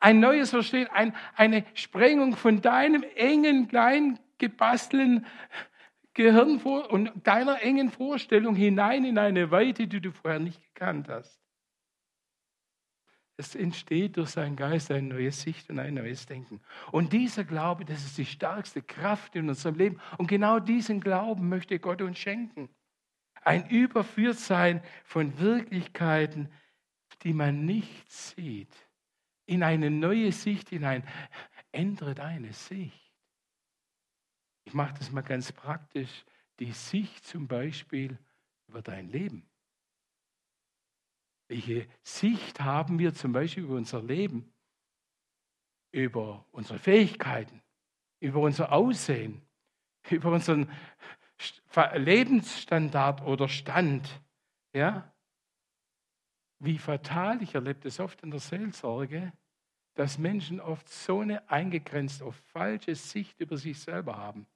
Ein 0.03 0.19
neues 0.19 0.49
Verstehen, 0.49 0.89
ein, 0.89 1.15
eine 1.33 1.63
Sprengung 1.75 2.35
von 2.35 2.59
deinem 2.59 3.05
engen, 3.15 3.69
kleinen, 3.69 4.19
gebastelten 4.37 5.25
Gehirn 6.13 6.57
und 6.57 7.09
deiner 7.23 7.61
engen 7.61 7.89
Vorstellung 7.89 8.53
hinein 8.53 9.05
in 9.05 9.17
eine 9.17 9.49
Weite, 9.49 9.87
die 9.87 10.01
du 10.01 10.11
vorher 10.11 10.41
nicht 10.41 10.61
gekannt 10.61 11.07
hast. 11.07 11.39
Es 13.37 13.55
entsteht 13.55 14.17
durch 14.17 14.31
seinen 14.31 14.57
Geist 14.57 14.91
eine 14.91 15.07
neue 15.07 15.31
Sicht 15.31 15.69
und 15.69 15.79
ein 15.79 15.93
neues 15.93 16.25
Denken. 16.25 16.59
Und 16.91 17.13
dieser 17.13 17.45
Glaube, 17.45 17.85
das 17.85 18.03
ist 18.03 18.17
die 18.17 18.25
stärkste 18.25 18.81
Kraft 18.81 19.37
in 19.37 19.47
unserem 19.47 19.75
Leben. 19.75 20.01
Und 20.17 20.27
genau 20.27 20.59
diesen 20.59 20.99
Glauben 20.99 21.47
möchte 21.47 21.79
Gott 21.79 22.01
uns 22.01 22.19
schenken. 22.19 22.67
Ein 23.41 23.69
Überführtsein 23.69 24.83
von 25.05 25.39
Wirklichkeiten, 25.39 26.49
die 27.23 27.31
man 27.31 27.65
nicht 27.65 28.11
sieht, 28.11 28.75
in 29.45 29.63
eine 29.63 29.89
neue 29.89 30.31
Sicht 30.31 30.69
hinein. 30.69 31.07
Ändere 31.71 32.15
deine 32.15 32.53
Sicht. 32.53 33.11
Ich 34.65 34.73
mache 34.73 34.93
das 34.97 35.11
mal 35.11 35.21
ganz 35.21 35.51
praktisch. 35.51 36.25
Die 36.59 36.71
Sicht 36.71 37.25
zum 37.25 37.47
Beispiel 37.47 38.17
über 38.67 38.81
dein 38.81 39.09
Leben. 39.09 39.49
Welche 41.47 41.87
Sicht 42.01 42.61
haben 42.61 42.99
wir 42.99 43.13
zum 43.13 43.33
Beispiel 43.33 43.63
über 43.63 43.75
unser 43.75 44.01
Leben, 44.01 44.53
über 45.91 46.45
unsere 46.51 46.79
Fähigkeiten, 46.79 47.61
über 48.19 48.39
unser 48.39 48.71
Aussehen, 48.71 49.45
über 50.09 50.31
unseren 50.31 50.71
Lebensstandard 51.95 53.21
oder 53.21 53.49
Stand? 53.49 54.21
Ja? 54.73 55.12
Wie 56.63 56.77
fatal, 56.77 57.41
ich 57.41 57.55
erlebe 57.55 57.81
das 57.81 57.99
oft 57.99 58.21
in 58.23 58.31
der 58.31 58.39
Seelsorge, 58.39 59.33
dass 59.95 60.17
Menschen 60.17 60.59
oft 60.59 60.87
so 60.89 61.19
eine 61.19 61.49
eingegrenzt 61.49 62.23
auf 62.23 62.35
falsche 62.35 62.95
Sicht 62.95 63.39
über 63.39 63.57
sich 63.57 63.79
selber 63.79 64.17
haben. 64.17 64.47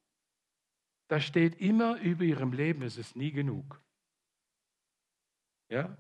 Da 1.10 1.20
steht 1.20 1.60
immer 1.60 2.00
über 2.00 2.24
ihrem 2.24 2.54
Leben, 2.54 2.82
es 2.82 2.98
ist 2.98 3.16
nie 3.16 3.32
genug. 3.32 3.82
Ja? 5.70 5.98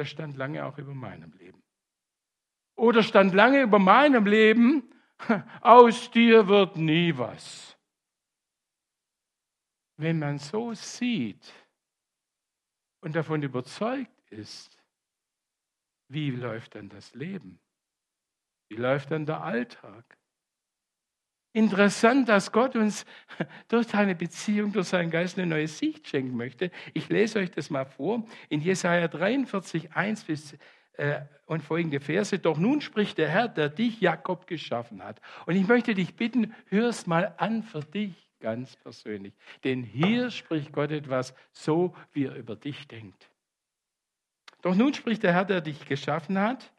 das 0.00 0.08
stand 0.08 0.36
lange 0.36 0.64
auch 0.64 0.78
über 0.78 0.94
meinem 0.94 1.32
Leben. 1.32 1.62
Oder 2.74 3.02
stand 3.02 3.34
lange 3.34 3.60
über 3.60 3.78
meinem 3.78 4.24
Leben, 4.24 4.94
aus 5.60 6.10
dir 6.10 6.48
wird 6.48 6.76
nie 6.76 7.16
was. 7.18 7.76
Wenn 9.98 10.18
man 10.18 10.38
so 10.38 10.72
sieht 10.72 11.52
und 13.02 13.14
davon 13.14 13.42
überzeugt 13.42 14.22
ist, 14.30 14.79
wie 16.10 16.30
läuft 16.30 16.74
dann 16.74 16.88
das 16.88 17.14
Leben? 17.14 17.60
Wie 18.68 18.76
läuft 18.76 19.10
dann 19.10 19.26
der 19.26 19.42
Alltag? 19.42 20.04
Interessant, 21.52 22.28
dass 22.28 22.52
Gott 22.52 22.76
uns 22.76 23.04
durch 23.68 23.88
seine 23.88 24.14
Beziehung, 24.14 24.72
durch 24.72 24.88
seinen 24.88 25.10
Geist 25.10 25.38
eine 25.38 25.46
neue 25.46 25.66
Sicht 25.68 26.06
schenken 26.08 26.36
möchte. 26.36 26.70
Ich 26.94 27.08
lese 27.08 27.40
euch 27.40 27.50
das 27.50 27.70
mal 27.70 27.84
vor 27.84 28.24
in 28.48 28.60
Jesaja 28.60 29.08
43, 29.08 29.92
1 29.92 30.24
bis 30.24 30.56
äh, 30.92 31.22
und 31.46 31.62
folgende 31.62 32.00
Verse. 32.00 32.38
Doch 32.38 32.58
nun 32.58 32.80
spricht 32.80 33.18
der 33.18 33.28
Herr, 33.28 33.48
der 33.48 33.68
dich, 33.68 34.00
Jakob, 34.00 34.46
geschaffen 34.46 35.02
hat. 35.02 35.20
Und 35.46 35.56
ich 35.56 35.66
möchte 35.66 35.94
dich 35.94 36.14
bitten, 36.14 36.54
hör 36.66 36.88
es 36.88 37.06
mal 37.06 37.34
an 37.38 37.62
für 37.62 37.80
dich 37.80 38.30
ganz 38.40 38.76
persönlich. 38.76 39.34
Denn 39.64 39.82
hier 39.82 40.30
spricht 40.30 40.72
Gott 40.72 40.90
etwas 40.90 41.34
so, 41.52 41.94
wie 42.12 42.26
er 42.26 42.34
über 42.34 42.56
dich 42.56 42.88
denkt. 42.88 43.29
Doch 44.62 44.74
nun 44.74 44.94
spricht 44.94 45.22
der 45.22 45.32
Herr, 45.32 45.44
der 45.44 45.60
dich 45.60 45.86
geschaffen 45.86 46.38
hat. 46.38 46.72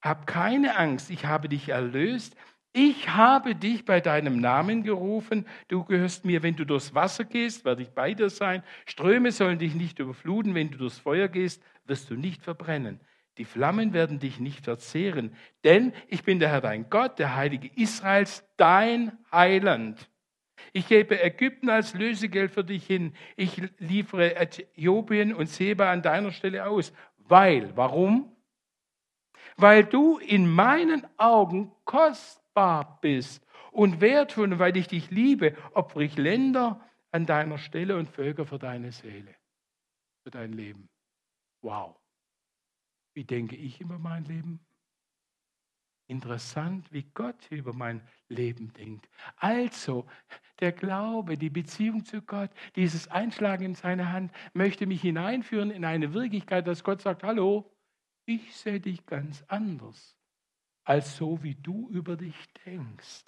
Hab 0.00 0.26
keine 0.26 0.76
Angst, 0.76 1.10
ich 1.10 1.26
habe 1.26 1.48
dich 1.48 1.68
erlöst. 1.68 2.36
Ich 2.72 3.08
habe 3.08 3.54
dich 3.54 3.84
bei 3.84 4.00
deinem 4.00 4.40
Namen 4.40 4.82
gerufen, 4.82 5.46
du 5.68 5.84
gehörst 5.84 6.24
mir, 6.24 6.42
wenn 6.42 6.54
du 6.54 6.64
durchs 6.64 6.94
Wasser 6.94 7.24
gehst, 7.24 7.64
werde 7.64 7.82
ich 7.82 7.90
bei 7.90 8.14
dir 8.14 8.28
sein. 8.28 8.62
Ströme 8.86 9.32
sollen 9.32 9.58
dich 9.58 9.74
nicht 9.74 9.98
überfluten, 9.98 10.54
wenn 10.54 10.70
du 10.70 10.78
durchs 10.78 10.98
Feuer 10.98 11.28
gehst, 11.28 11.62
wirst 11.86 12.10
du 12.10 12.14
nicht 12.14 12.42
verbrennen. 12.42 13.00
Die 13.38 13.44
Flammen 13.44 13.94
werden 13.94 14.18
dich 14.18 14.38
nicht 14.38 14.64
verzehren, 14.64 15.34
denn 15.64 15.92
ich 16.08 16.24
bin 16.24 16.40
der 16.40 16.50
Herr 16.50 16.60
dein 16.60 16.90
Gott, 16.90 17.18
der 17.18 17.36
Heilige 17.36 17.70
Israels, 17.74 18.44
dein 18.56 19.12
Heiland. 19.32 20.08
Ich 20.72 20.88
gebe 20.88 21.22
Ägypten 21.22 21.70
als 21.70 21.94
Lösegeld 21.94 22.50
für 22.50 22.64
dich 22.64 22.86
hin. 22.86 23.14
Ich 23.36 23.62
liefere 23.78 24.36
Äthiopien 24.36 25.32
und 25.32 25.48
Seba 25.48 25.90
an 25.90 26.02
deiner 26.02 26.32
Stelle 26.32 26.66
aus. 26.66 26.92
Weil, 27.28 27.76
warum? 27.76 28.34
Weil 29.56 29.84
du 29.84 30.18
in 30.18 30.50
meinen 30.50 31.06
Augen 31.18 31.72
kostbar 31.84 32.98
bist 33.00 33.46
und 33.70 34.00
wertvoll, 34.00 34.58
weil 34.58 34.76
ich 34.76 34.88
dich 34.88 35.10
liebe, 35.10 35.56
opfere 35.74 36.04
ich 36.04 36.16
Länder 36.16 36.80
an 37.10 37.26
deiner 37.26 37.58
Stelle 37.58 37.96
und 37.96 38.08
Völker 38.08 38.46
für 38.46 38.58
deine 38.58 38.92
Seele, 38.92 39.34
für 40.22 40.30
dein 40.30 40.52
Leben. 40.52 40.88
Wow. 41.62 41.96
Wie 43.14 43.24
denke 43.24 43.56
ich 43.56 43.80
über 43.80 43.98
mein 43.98 44.24
Leben? 44.24 44.60
Interessant, 46.08 46.90
wie 46.90 47.02
Gott 47.02 47.50
über 47.50 47.74
mein 47.74 48.00
Leben 48.28 48.72
denkt. 48.72 49.08
Also, 49.36 50.06
der 50.58 50.72
Glaube, 50.72 51.36
die 51.36 51.50
Beziehung 51.50 52.04
zu 52.04 52.22
Gott, 52.22 52.50
dieses 52.76 53.08
Einschlagen 53.08 53.64
in 53.64 53.74
seine 53.74 54.10
Hand 54.10 54.32
möchte 54.54 54.86
mich 54.86 55.02
hineinführen 55.02 55.70
in 55.70 55.84
eine 55.84 56.14
Wirklichkeit, 56.14 56.66
dass 56.66 56.82
Gott 56.82 57.02
sagt, 57.02 57.22
hallo, 57.24 57.70
ich 58.24 58.56
sehe 58.56 58.80
dich 58.80 59.04
ganz 59.04 59.44
anders 59.48 60.16
als 60.84 61.16
so, 61.18 61.42
wie 61.42 61.54
du 61.54 61.90
über 61.90 62.16
dich 62.16 62.36
denkst. 62.64 63.24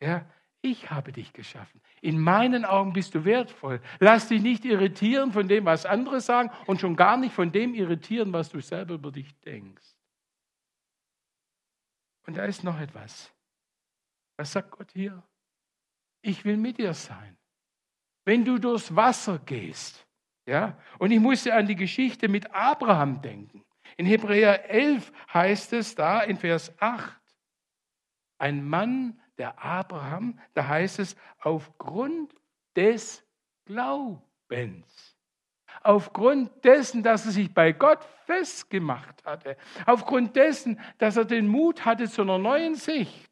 Ja, 0.00 0.24
ich 0.62 0.88
habe 0.90 1.10
dich 1.10 1.32
geschaffen. 1.32 1.80
In 2.00 2.20
meinen 2.20 2.64
Augen 2.64 2.92
bist 2.92 3.16
du 3.16 3.24
wertvoll. 3.24 3.80
Lass 3.98 4.28
dich 4.28 4.42
nicht 4.42 4.64
irritieren 4.64 5.32
von 5.32 5.48
dem, 5.48 5.64
was 5.64 5.86
andere 5.86 6.20
sagen 6.20 6.50
und 6.66 6.80
schon 6.80 6.94
gar 6.94 7.16
nicht 7.16 7.34
von 7.34 7.50
dem 7.50 7.74
irritieren, 7.74 8.32
was 8.32 8.50
du 8.50 8.60
selber 8.60 8.94
über 8.94 9.10
dich 9.10 9.34
denkst. 9.40 9.95
Und 12.26 12.36
da 12.36 12.44
ist 12.44 12.64
noch 12.64 12.78
etwas. 12.78 13.32
Was 14.36 14.52
sagt 14.52 14.70
Gott 14.72 14.90
hier? 14.92 15.22
Ich 16.22 16.44
will 16.44 16.56
mit 16.56 16.78
dir 16.78 16.92
sein. 16.92 17.36
Wenn 18.24 18.44
du 18.44 18.58
durchs 18.58 18.94
Wasser 18.94 19.38
gehst, 19.38 20.06
ja, 20.46 20.78
und 20.98 21.10
ich 21.10 21.20
musste 21.20 21.54
an 21.54 21.66
die 21.66 21.76
Geschichte 21.76 22.28
mit 22.28 22.52
Abraham 22.52 23.20
denken. 23.22 23.64
In 23.96 24.06
Hebräer 24.06 24.68
11 24.68 25.12
heißt 25.32 25.72
es 25.72 25.94
da 25.94 26.20
in 26.20 26.36
Vers 26.36 26.72
8, 26.80 27.20
ein 28.38 28.68
Mann, 28.68 29.20
der 29.38 29.62
Abraham, 29.62 30.38
da 30.54 30.66
heißt 30.66 30.98
es, 30.98 31.16
aufgrund 31.38 32.34
des 32.74 33.24
Glaubens. 33.64 35.15
Aufgrund 35.86 36.64
dessen, 36.64 37.04
dass 37.04 37.26
er 37.26 37.32
sich 37.32 37.54
bei 37.54 37.70
Gott 37.70 38.02
festgemacht 38.24 39.24
hatte. 39.24 39.56
Aufgrund 39.86 40.34
dessen, 40.34 40.80
dass 40.98 41.16
er 41.16 41.24
den 41.24 41.46
Mut 41.46 41.84
hatte 41.84 42.10
zu 42.10 42.22
einer 42.22 42.38
neuen 42.38 42.74
Sicht, 42.74 43.30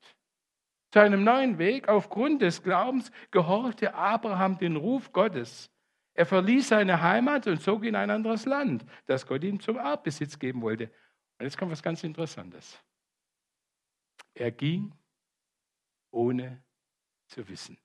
zu 0.92 1.00
einem 1.00 1.24
neuen 1.24 1.58
Weg. 1.58 1.88
Aufgrund 1.88 2.42
des 2.42 2.62
Glaubens 2.62 3.10
gehorchte 3.32 3.94
Abraham 3.94 4.56
den 4.56 4.76
Ruf 4.76 5.12
Gottes. 5.12 5.68
Er 6.14 6.26
verließ 6.26 6.68
seine 6.68 7.02
Heimat 7.02 7.48
und 7.48 7.60
zog 7.60 7.84
in 7.84 7.96
ein 7.96 8.10
anderes 8.10 8.44
Land, 8.44 8.84
das 9.06 9.26
Gott 9.26 9.42
ihm 9.42 9.58
zum 9.58 9.76
Erbbesitz 9.76 10.38
geben 10.38 10.62
wollte. 10.62 10.84
Und 11.38 11.46
jetzt 11.46 11.58
kommt 11.58 11.72
was 11.72 11.82
ganz 11.82 12.04
Interessantes. 12.04 12.80
Er 14.32 14.52
ging, 14.52 14.94
ohne 16.12 16.62
zu 17.26 17.48
wissen. 17.48 17.76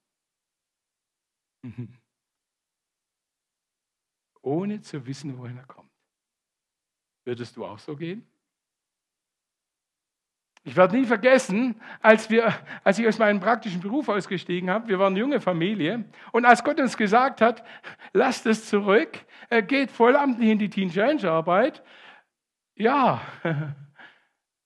Ohne 4.41 4.81
zu 4.81 5.05
wissen, 5.05 5.37
wohin 5.37 5.57
er 5.57 5.65
kommt. 5.65 5.89
Würdest 7.25 7.57
du 7.57 7.65
auch 7.65 7.79
so 7.79 7.95
gehen? 7.95 8.25
Ich 10.63 10.75
werde 10.75 10.97
nie 10.97 11.05
vergessen, 11.05 11.79
als, 12.01 12.29
wir, 12.29 12.53
als 12.83 12.99
ich 12.99 13.07
aus 13.07 13.17
meinem 13.17 13.39
praktischen 13.39 13.79
Beruf 13.81 14.09
ausgestiegen 14.09 14.69
habe, 14.69 14.89
wir 14.89 14.99
waren 14.99 15.13
eine 15.13 15.19
junge 15.19 15.39
Familie, 15.39 16.05
und 16.31 16.45
als 16.45 16.63
Gott 16.63 16.79
uns 16.79 16.97
gesagt 16.97 17.41
hat, 17.41 17.63
lasst 18.13 18.45
es 18.45 18.67
zurück, 18.67 19.25
er 19.49 19.61
geht 19.61 19.89
vollamtlich 19.89 20.49
in 20.49 20.59
die 20.59 20.69
Teen 20.69 20.91
Change 20.91 21.31
Arbeit, 21.31 21.81
ja, 22.75 23.21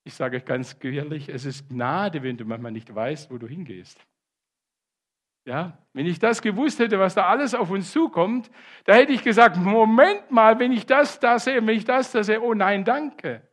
ich 0.04 0.14
sage 0.14 0.38
euch 0.38 0.46
ganz 0.46 0.76
ehrlich, 0.82 1.30
es 1.30 1.46
ist 1.46 1.70
Gnade, 1.70 2.24
wenn 2.24 2.38
du 2.38 2.46
manchmal 2.46 2.72
nicht 2.72 2.94
weißt, 2.94 3.30
wo 3.30 3.38
du 3.38 3.48
hingehst. 3.48 4.04
Ja, 5.46 5.78
wenn 5.92 6.06
ich 6.06 6.20
das 6.20 6.42
gewusst 6.42 6.80
hätte, 6.80 7.00
was 7.00 7.16
da 7.16 7.28
alles 7.28 7.54
auf 7.54 7.70
uns 7.70 7.92
zukommt, 7.92 8.50
da 8.86 8.94
hätte 8.94 9.12
ich 9.12 9.24
gesagt, 9.24 9.58
Moment 9.58 10.32
mal, 10.32 10.58
wenn 10.60 10.72
ich 10.72 10.86
das 10.86 11.20
da 11.20 11.38
sehe, 11.38 11.66
wenn 11.66 11.76
ich 11.76 11.86
das 11.86 12.12
da 12.12 12.24
sehe, 12.24 12.42
oh 12.42 12.54
nein, 12.54 12.86
danke. 12.86 13.46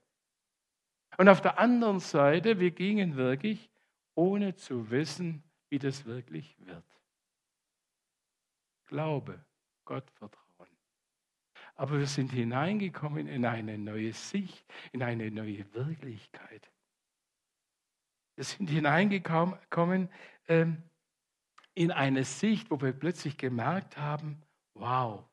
Und 1.18 1.28
auf 1.28 1.40
der 1.40 1.58
anderen 1.58 1.98
Seite, 1.98 2.60
wir 2.60 2.70
gingen 2.70 3.16
wirklich, 3.16 3.70
ohne 4.14 4.54
zu 4.54 4.90
wissen, 4.90 5.42
wie 5.68 5.78
das 5.78 6.06
wirklich 6.06 6.56
wird. 6.60 6.84
Glaube, 8.86 9.44
Gott 9.84 10.10
vertrauen. 10.12 10.40
Aber 11.74 11.98
wir 11.98 12.06
sind 12.06 12.30
hineingekommen 12.30 13.26
in 13.26 13.44
eine 13.44 13.78
neue 13.78 14.12
Sicht, 14.12 14.64
in 14.92 15.02
eine 15.02 15.30
neue 15.30 15.72
Wirklichkeit. 15.74 16.70
Wir 18.36 18.44
sind 18.44 18.70
hineingekommen 18.70 20.08
ähm, 20.48 20.82
in 21.74 21.90
eine 21.90 22.24
Sicht, 22.24 22.70
wo 22.70 22.80
wir 22.80 22.92
plötzlich 22.92 23.36
gemerkt 23.36 23.96
haben, 23.96 24.42
wow, 24.74 25.24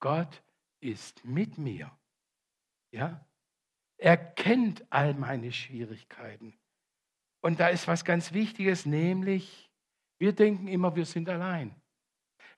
Gott 0.00 0.42
ist 0.80 1.24
mit 1.24 1.58
mir. 1.58 1.90
Ja? 2.90 3.26
Er 3.96 4.16
kennt 4.16 4.84
all 4.90 5.14
meine 5.14 5.52
Schwierigkeiten. 5.52 6.58
Und 7.40 7.60
da 7.60 7.68
ist 7.68 7.88
was 7.88 8.04
ganz 8.04 8.32
Wichtiges, 8.32 8.86
nämlich 8.86 9.70
wir 10.18 10.32
denken 10.32 10.68
immer, 10.68 10.94
wir 10.96 11.04
sind 11.04 11.28
allein. 11.28 11.74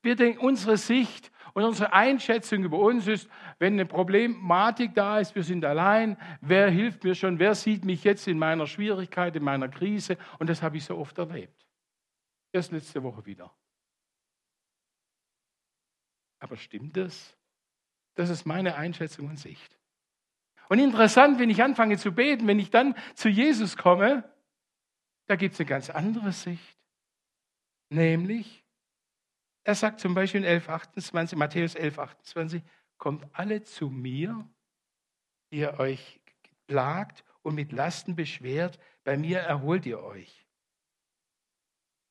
Wir 0.02 0.14
denken, 0.14 0.38
unsere 0.38 0.76
Sicht 0.76 1.32
und 1.54 1.64
unsere 1.64 1.92
Einschätzung 1.92 2.62
über 2.62 2.78
uns 2.78 3.08
ist, 3.08 3.28
wenn 3.58 3.72
eine 3.72 3.86
Problematik 3.86 4.94
da 4.94 5.18
ist, 5.18 5.34
wir 5.34 5.42
sind 5.42 5.64
allein, 5.64 6.16
wer 6.40 6.70
hilft 6.70 7.02
mir 7.02 7.14
schon, 7.14 7.38
wer 7.38 7.54
sieht 7.54 7.84
mich 7.84 8.04
jetzt 8.04 8.28
in 8.28 8.38
meiner 8.38 8.66
Schwierigkeit, 8.66 9.34
in 9.34 9.42
meiner 9.42 9.68
Krise? 9.68 10.16
Und 10.38 10.48
das 10.48 10.62
habe 10.62 10.76
ich 10.76 10.84
so 10.84 10.96
oft 10.96 11.18
erlebt. 11.18 11.65
Erst 12.56 12.72
letzte 12.72 13.02
Woche 13.02 13.26
wieder. 13.26 13.54
Aber 16.38 16.56
stimmt 16.56 16.96
das? 16.96 17.36
Das 18.14 18.30
ist 18.30 18.46
meine 18.46 18.76
Einschätzung 18.76 19.28
und 19.28 19.38
Sicht. 19.38 19.78
Und 20.70 20.78
interessant, 20.78 21.38
wenn 21.38 21.50
ich 21.50 21.62
anfange 21.62 21.98
zu 21.98 22.12
beten, 22.12 22.46
wenn 22.46 22.58
ich 22.58 22.70
dann 22.70 22.96
zu 23.14 23.28
Jesus 23.28 23.76
komme, 23.76 24.24
da 25.26 25.36
gibt 25.36 25.52
es 25.52 25.60
eine 25.60 25.68
ganz 25.68 25.90
andere 25.90 26.32
Sicht. 26.32 26.78
Nämlich, 27.90 28.64
er 29.62 29.74
sagt 29.74 30.00
zum 30.00 30.14
Beispiel 30.14 30.40
in 30.40 30.46
11, 30.46 30.70
28, 30.70 31.36
Matthäus 31.36 31.74
11, 31.74 31.98
28, 31.98 32.62
kommt 32.96 33.26
alle 33.34 33.64
zu 33.64 33.90
mir, 33.90 34.48
die 35.52 35.58
ihr 35.58 35.78
euch 35.78 36.22
plagt 36.66 37.22
und 37.42 37.54
mit 37.54 37.72
Lasten 37.72 38.16
beschwert, 38.16 38.78
bei 39.04 39.18
mir 39.18 39.40
erholt 39.40 39.84
ihr 39.84 40.02
euch. 40.02 40.45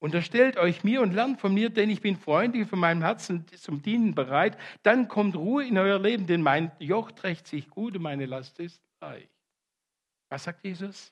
Unterstellt 0.06 0.58
euch 0.58 0.84
mir 0.84 1.02
und 1.02 1.16
lernt 1.16 1.42
von 1.42 1.52
mir, 1.52 1.72
denn 1.72 1.90
ich 1.90 2.00
bin 2.00 2.16
freundlich 2.16 2.68
von 2.68 2.78
meinem 2.78 3.02
Herzen 3.02 3.44
zum 3.58 3.82
Dienen 3.82 4.14
bereit. 4.14 4.56
Dann 4.84 5.08
kommt 5.08 5.36
Ruhe 5.36 5.66
in 5.66 5.80
euer 5.80 5.98
Leben, 5.98 6.28
denn 6.28 6.44
mein 6.44 6.72
Joch 6.78 7.12
trägt 7.12 7.48
sich 7.48 7.72
gut 7.72 7.96
und 7.96 8.04
meine 8.04 8.28
Last 8.28 8.60
ist 8.60 8.80
leicht. 9.02 9.32
Was 10.30 10.44
sagt 10.44 10.64
Jesus? 10.64 11.12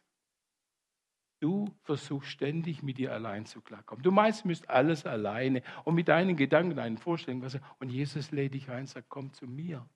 Du 1.40 1.74
versuchst 1.82 2.30
ständig 2.30 2.84
mit 2.84 3.00
dir 3.00 3.14
allein 3.14 3.48
zu 3.48 3.62
klarkommen. 3.62 4.04
Du 4.04 4.12
meinst, 4.12 4.44
du 4.44 4.50
müsst 4.50 4.70
alles 4.70 5.08
alleine 5.08 5.64
und 5.86 5.96
mit 5.96 6.08
deinen 6.08 6.38
Gedanken, 6.38 6.76
deinen 6.76 7.00
Vorstellungen. 7.00 7.42
Was, 7.42 7.58
und 7.80 7.90
Jesus 7.90 8.30
lädt 8.30 8.54
dich 8.54 8.70
ein, 8.70 8.86
sagt, 8.86 9.10
komm 9.10 9.34
zu 9.34 9.48
mir. 9.48 9.90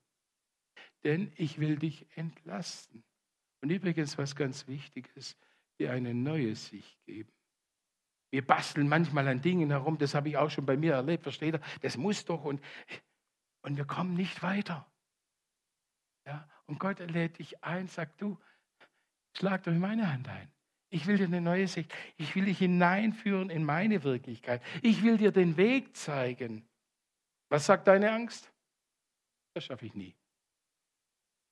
Denn 1.03 1.31
ich 1.35 1.59
will 1.59 1.75
dich 1.77 2.07
entlasten. 2.15 3.03
Und 3.61 3.69
übrigens, 3.69 4.17
was 4.17 4.35
ganz 4.35 4.67
wichtig 4.67 5.11
ist, 5.13 5.37
dir 5.77 5.91
eine 5.91 6.15
neue 6.15 6.55
Sicht 6.55 6.97
geben. 7.05 7.36
Wir 8.29 8.45
basteln 8.45 8.89
manchmal 8.89 9.27
an 9.27 9.41
Dingen 9.41 9.69
herum, 9.69 9.97
das 9.97 10.13
habe 10.13 10.29
ich 10.29 10.37
auch 10.37 10.49
schon 10.49 10.65
bei 10.65 10.75
mir 10.75 10.93
erlebt, 10.93 11.23
versteht 11.23 11.55
ihr? 11.55 11.61
Das 11.81 11.97
muss 11.97 12.25
doch 12.25 12.43
und, 12.43 12.61
und 13.61 13.77
wir 13.77 13.85
kommen 13.85 14.15
nicht 14.15 14.43
weiter. 14.43 14.89
Ja? 16.25 16.47
Und 16.65 16.79
Gott 16.79 16.99
lädt 16.99 17.39
dich 17.39 17.63
ein, 17.63 17.87
sagt 17.87 18.21
du, 18.21 18.37
schlag 19.37 19.63
doch 19.63 19.73
meine 19.73 20.11
Hand 20.11 20.27
ein. 20.27 20.51
Ich 20.89 21.05
will 21.05 21.17
dir 21.17 21.25
eine 21.25 21.41
neue 21.41 21.67
Sicht. 21.67 21.93
Ich 22.15 22.35
will 22.35 22.45
dich 22.45 22.59
hineinführen 22.59 23.49
in 23.49 23.63
meine 23.63 24.03
Wirklichkeit. 24.03 24.63
Ich 24.81 25.03
will 25.03 25.17
dir 25.17 25.31
den 25.31 25.57
Weg 25.57 25.95
zeigen. 25.97 26.67
Was 27.49 27.65
sagt 27.65 27.87
deine 27.87 28.11
Angst? 28.11 28.51
Das 29.53 29.65
schaffe 29.65 29.85
ich 29.85 29.95
nie. 29.95 30.15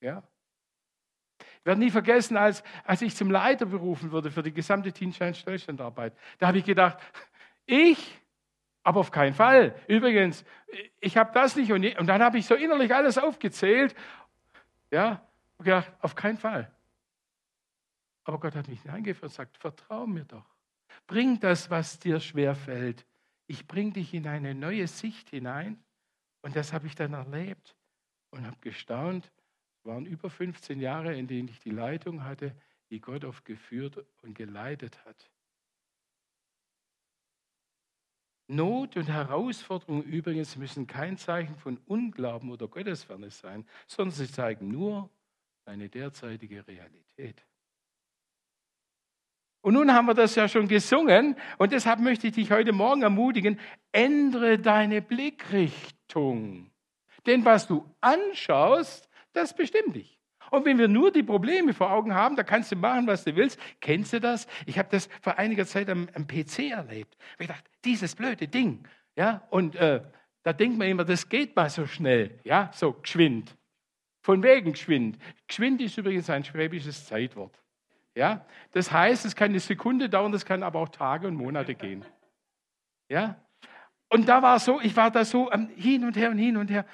Ja? 0.02 0.24
Ich 1.66 1.68
werde 1.68 1.82
nie 1.82 1.90
vergessen, 1.90 2.38
als, 2.38 2.64
als 2.84 3.02
ich 3.02 3.16
zum 3.16 3.32
Leiter 3.32 3.66
berufen 3.66 4.12
wurde 4.12 4.30
für 4.30 4.44
die 4.44 4.54
gesamte 4.54 4.94
Teen 4.94 5.12
Challenge 5.12 5.36
Deutschlandarbeit. 5.44 6.14
Da 6.38 6.46
habe 6.46 6.60
ich 6.60 6.64
gedacht, 6.64 7.00
ich, 7.66 8.22
aber 8.84 9.00
auf 9.00 9.10
keinen 9.10 9.34
Fall. 9.34 9.74
Übrigens, 9.88 10.46
ich 11.00 11.18
habe 11.18 11.32
das 11.34 11.56
nicht. 11.56 11.72
Und, 11.72 11.84
und 11.98 12.06
dann 12.06 12.22
habe 12.22 12.38
ich 12.38 12.46
so 12.46 12.54
innerlich 12.54 12.94
alles 12.94 13.18
aufgezählt. 13.18 13.96
Ja, 14.92 15.28
und 15.58 15.66
gedacht, 15.66 15.92
auf 16.02 16.14
keinen 16.14 16.38
Fall. 16.38 16.72
Aber 18.26 18.40
Gott 18.40 18.54
hat 18.54 18.68
mich 18.68 18.84
hineingeführt 18.84 19.24
und 19.24 19.34
sagt, 19.34 19.58
vertrau 19.58 20.06
mir 20.06 20.26
doch. 20.26 20.46
Bring 21.08 21.40
das, 21.40 21.72
was 21.72 21.98
dir 21.98 22.20
schwer 22.20 22.54
fällt. 22.54 23.08
Ich 23.48 23.66
bringe 23.66 23.94
dich 23.94 24.14
in 24.14 24.28
eine 24.28 24.54
neue 24.54 24.86
Sicht 24.86 25.32
hinein. 25.32 25.84
Und 26.44 26.56
das 26.56 26.74
habe 26.74 26.86
ich 26.86 26.94
dann 26.94 27.14
erlebt 27.14 27.76
und 28.30 28.46
habe 28.46 28.58
gestaunt, 28.62 29.32
waren 29.86 30.06
über 30.06 30.30
15 30.30 30.80
Jahre, 30.80 31.16
in 31.16 31.28
denen 31.28 31.48
ich 31.48 31.60
die 31.60 31.70
Leitung 31.70 32.24
hatte, 32.24 32.56
die 32.90 33.00
Gott 33.00 33.26
oft 33.26 33.46
geführt 33.46 34.04
und 34.22 34.36
geleitet 34.36 35.04
hat. 35.06 35.30
Not 38.48 38.96
und 38.96 39.08
Herausforderungen 39.08 40.04
übrigens 40.04 40.56
müssen 40.56 40.86
kein 40.86 41.18
Zeichen 41.18 41.56
von 41.56 41.78
Unglauben 41.86 42.52
oder 42.52 42.68
Gottesferne 42.68 43.32
sein, 43.32 43.66
sondern 43.88 44.14
sie 44.14 44.32
zeigen 44.32 44.68
nur 44.68 45.10
eine 45.66 45.90
derzeitige 45.90 46.68
Realität. 46.68 47.44
Und 49.62 49.74
nun 49.74 49.92
haben 49.92 50.06
wir 50.06 50.14
das 50.14 50.36
ja 50.36 50.48
schon 50.48 50.68
gesungen 50.68 51.36
und 51.58 51.72
deshalb 51.72 52.00
möchte 52.00 52.28
ich 52.28 52.34
dich 52.34 52.52
heute 52.52 52.72
Morgen 52.72 53.02
ermutigen, 53.02 53.60
ändere 53.92 54.60
deine 54.60 55.02
Blickrichtung. 55.02 56.70
Denn 57.26 57.44
was 57.46 57.66
du 57.66 57.84
anschaust, 58.00 59.10
das 59.36 59.56
bestimmt 59.56 59.96
dich. 59.96 60.20
Und 60.52 60.66
wenn 60.66 60.78
wir 60.78 60.88
nur 60.88 61.12
die 61.12 61.24
Probleme 61.24 61.74
vor 61.74 61.92
Augen 61.92 62.14
haben, 62.14 62.36
da 62.36 62.44
kannst 62.44 62.72
du 62.72 62.76
machen, 62.76 63.08
was 63.08 63.24
du 63.24 63.36
willst. 63.36 63.60
Kennst 63.82 64.14
du 64.14 64.20
das? 64.20 64.48
Ich 64.66 64.78
habe 64.78 64.90
das 64.92 65.10
vor 65.22 65.38
einiger 65.38 65.66
Zeit 65.66 65.90
am, 65.90 66.08
am 66.14 66.28
PC 66.28 66.72
erlebt. 66.72 67.18
Ich 67.40 67.48
dachte, 67.48 67.70
dieses 67.84 68.16
blöde 68.16 68.48
Ding. 68.48 68.88
Ja, 69.16 69.44
und 69.50 69.76
äh, 69.76 70.02
da 70.44 70.54
denkt 70.54 70.78
man 70.78 70.88
immer, 70.88 71.04
das 71.04 71.28
geht 71.28 71.56
mal 71.56 71.70
so 71.70 71.88
schnell. 71.88 72.40
Ja, 72.44 72.70
so 72.74 72.94
geschwind. 72.94 73.56
Von 74.22 74.44
wegen 74.44 74.74
geschwind. 74.74 75.18
Geschwind 75.48 75.82
ist 75.82 75.98
übrigens 75.98 76.30
ein 76.30 76.44
schwäbisches 76.44 77.06
Zeitwort. 77.06 77.60
Ja, 78.16 78.46
das 78.72 78.92
heißt, 78.92 79.26
es 79.26 79.36
kann 79.36 79.50
eine 79.50 79.60
Sekunde 79.60 80.10
dauern, 80.10 80.32
das 80.32 80.46
kann 80.46 80.64
aber 80.64 80.80
auch 80.80 80.90
Tage 80.90 81.28
und 81.28 81.36
Monate 81.36 81.76
gehen. 81.76 82.06
Ja, 83.10 83.36
und 84.10 84.30
da 84.30 84.42
war 84.42 84.60
so, 84.60 84.80
ich 84.82 84.96
war 84.96 85.12
da 85.12 85.26
so 85.26 85.52
hin 85.76 86.06
und 86.06 86.16
her 86.16 86.30
und 86.30 86.38
hin 86.38 86.58
und 86.58 86.70
her. 86.70 86.86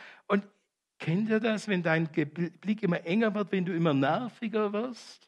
Kennt 1.01 1.29
ihr 1.29 1.39
das, 1.39 1.67
wenn 1.67 1.81
dein 1.81 2.07
Blick 2.07 2.83
immer 2.83 3.03
enger 3.03 3.33
wird, 3.33 3.51
wenn 3.51 3.65
du 3.65 3.73
immer 3.73 3.91
nerviger 3.91 4.71
wirst? 4.71 5.27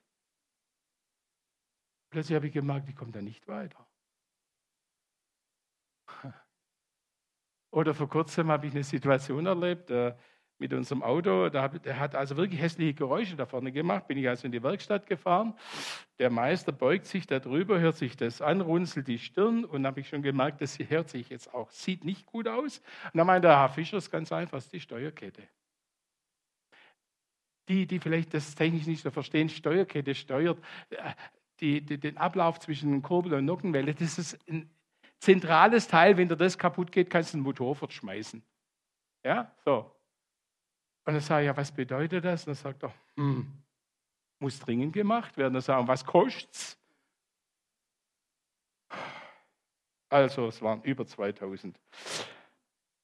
Plötzlich 2.12 2.36
habe 2.36 2.46
ich 2.46 2.54
gemerkt, 2.54 2.88
ich 2.88 2.96
komme 2.96 3.12
da 3.12 3.24
nicht 3.24 3.48
weiter. 3.48 3.84
Oder 7.72 7.96
vor 7.96 8.08
kurzem 8.08 8.52
habe 8.52 8.68
ich 8.68 8.74
eine 8.74 8.84
Situation 8.84 9.48
erlebt 9.48 9.90
äh, 9.90 10.14
mit 10.60 10.74
unserem 10.74 11.02
Auto. 11.02 11.50
Da 11.50 11.64
hab, 11.64 11.82
der 11.82 12.00
hat 12.00 12.14
also 12.14 12.38
wirklich 12.38 12.62
hässliche 12.62 12.94
Geräusche 12.94 13.36
da 13.36 13.48
vorne 13.48 13.72
gemacht. 13.72 14.06
Bin 14.06 14.20
ich 14.20 14.30
also 14.30 14.46
in 14.46 14.52
die 14.52 14.62
Werkstatt 14.62 15.08
gefahren. 15.08 15.56
Der 16.20 16.30
Meister 16.30 16.72
beugt 16.72 17.08
sich 17.08 17.26
da 17.26 17.40
drüber, 17.40 17.80
hört 17.80 17.96
sich 17.96 18.16
das 18.16 18.44
an, 18.44 18.62
runzelt 18.62 19.08
die 19.08 19.18
Stirn 19.18 19.66
und 19.66 19.88
habe 19.88 20.02
ich 20.02 20.08
schon 20.08 20.22
gemerkt, 20.22 20.62
das 20.62 20.78
hört 20.78 21.10
sich 21.10 21.30
jetzt 21.30 21.52
auch, 21.52 21.72
sieht 21.72 22.04
nicht 22.04 22.28
gut 22.28 22.48
aus. 22.48 22.78
Und 23.06 23.18
dann 23.18 23.26
meinte 23.26 23.48
der 23.48 23.58
Herr 23.58 23.70
Fischer, 23.70 23.98
ist 23.98 24.12
ganz 24.12 24.32
einfach, 24.32 24.60
ist 24.60 24.72
die 24.72 24.80
Steuerkette. 24.80 25.42
Die, 27.68 27.88
die 27.88 28.00
vielleicht 28.00 28.34
das 28.34 28.56
technisch 28.56 28.88
nicht 28.88 29.04
so 29.04 29.12
verstehen, 29.12 29.50
Steuerkette 29.50 30.16
steuert, 30.16 30.60
äh, 30.90 31.14
die, 31.60 31.82
die, 31.82 32.00
den 32.00 32.18
Ablauf 32.18 32.60
zwischen 32.60 33.02
Kurbel 33.02 33.34
und 33.36 33.46
Nockenwelle, 33.46 33.94
das 33.94 34.18
ist 34.18 34.40
ein 34.50 34.70
zentrales 35.20 35.88
Teil. 35.88 36.18
Wenn 36.18 36.28
dir 36.28 36.36
das 36.36 36.58
kaputt 36.58 36.92
geht, 36.92 37.10
kannst 37.10 37.34
du 37.34 37.38
den 37.38 37.44
Motor 37.44 37.76
fortschmeißen. 37.76 38.44
Ja, 39.24 39.56
so. 39.64 39.96
Und 41.06 41.14
dann 41.14 41.22
sage 41.22 41.44
ich, 41.44 41.48
ja, 41.48 41.58
was 41.58 41.72
bedeutet 41.72 42.26
das? 42.26 42.42
Und 42.42 42.48
dann 42.48 42.56
sagt 42.56 42.84
er, 42.84 42.94
hm, 43.16 43.52
muss 44.40 44.60
dringend 44.60 44.94
gemacht 44.94 45.38
werden. 45.38 45.54
Dann 45.54 45.62
sagen, 45.62 45.88
was 45.88 46.06
kostet's? 46.06 46.78
Also, 50.10 50.48
es 50.48 50.62
waren 50.62 50.82
über 50.84 51.06
2000. 51.06 51.80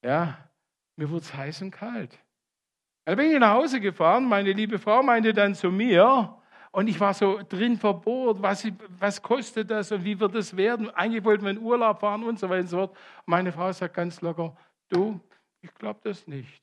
Ja, 0.03 0.49
mir 0.95 1.09
wurde 1.09 1.23
es 1.23 1.33
heiß 1.33 1.61
und 1.63 1.71
kalt. 1.71 2.17
Dann 3.09 3.17
bin 3.17 3.31
ich 3.31 3.39
nach 3.39 3.55
Hause 3.55 3.79
gefahren. 3.79 4.25
Meine 4.25 4.53
liebe 4.53 4.77
Frau 4.77 5.01
meinte 5.01 5.33
dann 5.33 5.55
zu 5.55 5.71
mir, 5.71 6.37
und 6.71 6.87
ich 6.87 6.99
war 6.99 7.15
so 7.15 7.41
drin 7.49 7.75
verbohrt, 7.75 8.39
was, 8.39 8.67
was 8.99 9.19
kostet 9.19 9.71
das 9.71 9.91
und 9.91 10.05
wie 10.05 10.19
wird 10.19 10.35
es 10.35 10.55
werden? 10.55 10.91
Eigentlich 10.91 11.23
wollten 11.23 11.43
wir 11.43 11.49
in 11.49 11.57
Urlaub 11.57 12.01
fahren 12.01 12.23
und 12.23 12.37
so 12.37 12.47
weiter 12.47 12.61
und 12.61 12.67
so 12.67 12.77
fort. 12.77 12.97
Meine 13.25 13.51
Frau 13.51 13.71
sagt 13.71 13.95
ganz 13.95 14.21
locker, 14.21 14.55
du, 14.89 15.19
ich 15.61 15.73
glaube 15.73 15.99
das 16.03 16.27
nicht. 16.27 16.61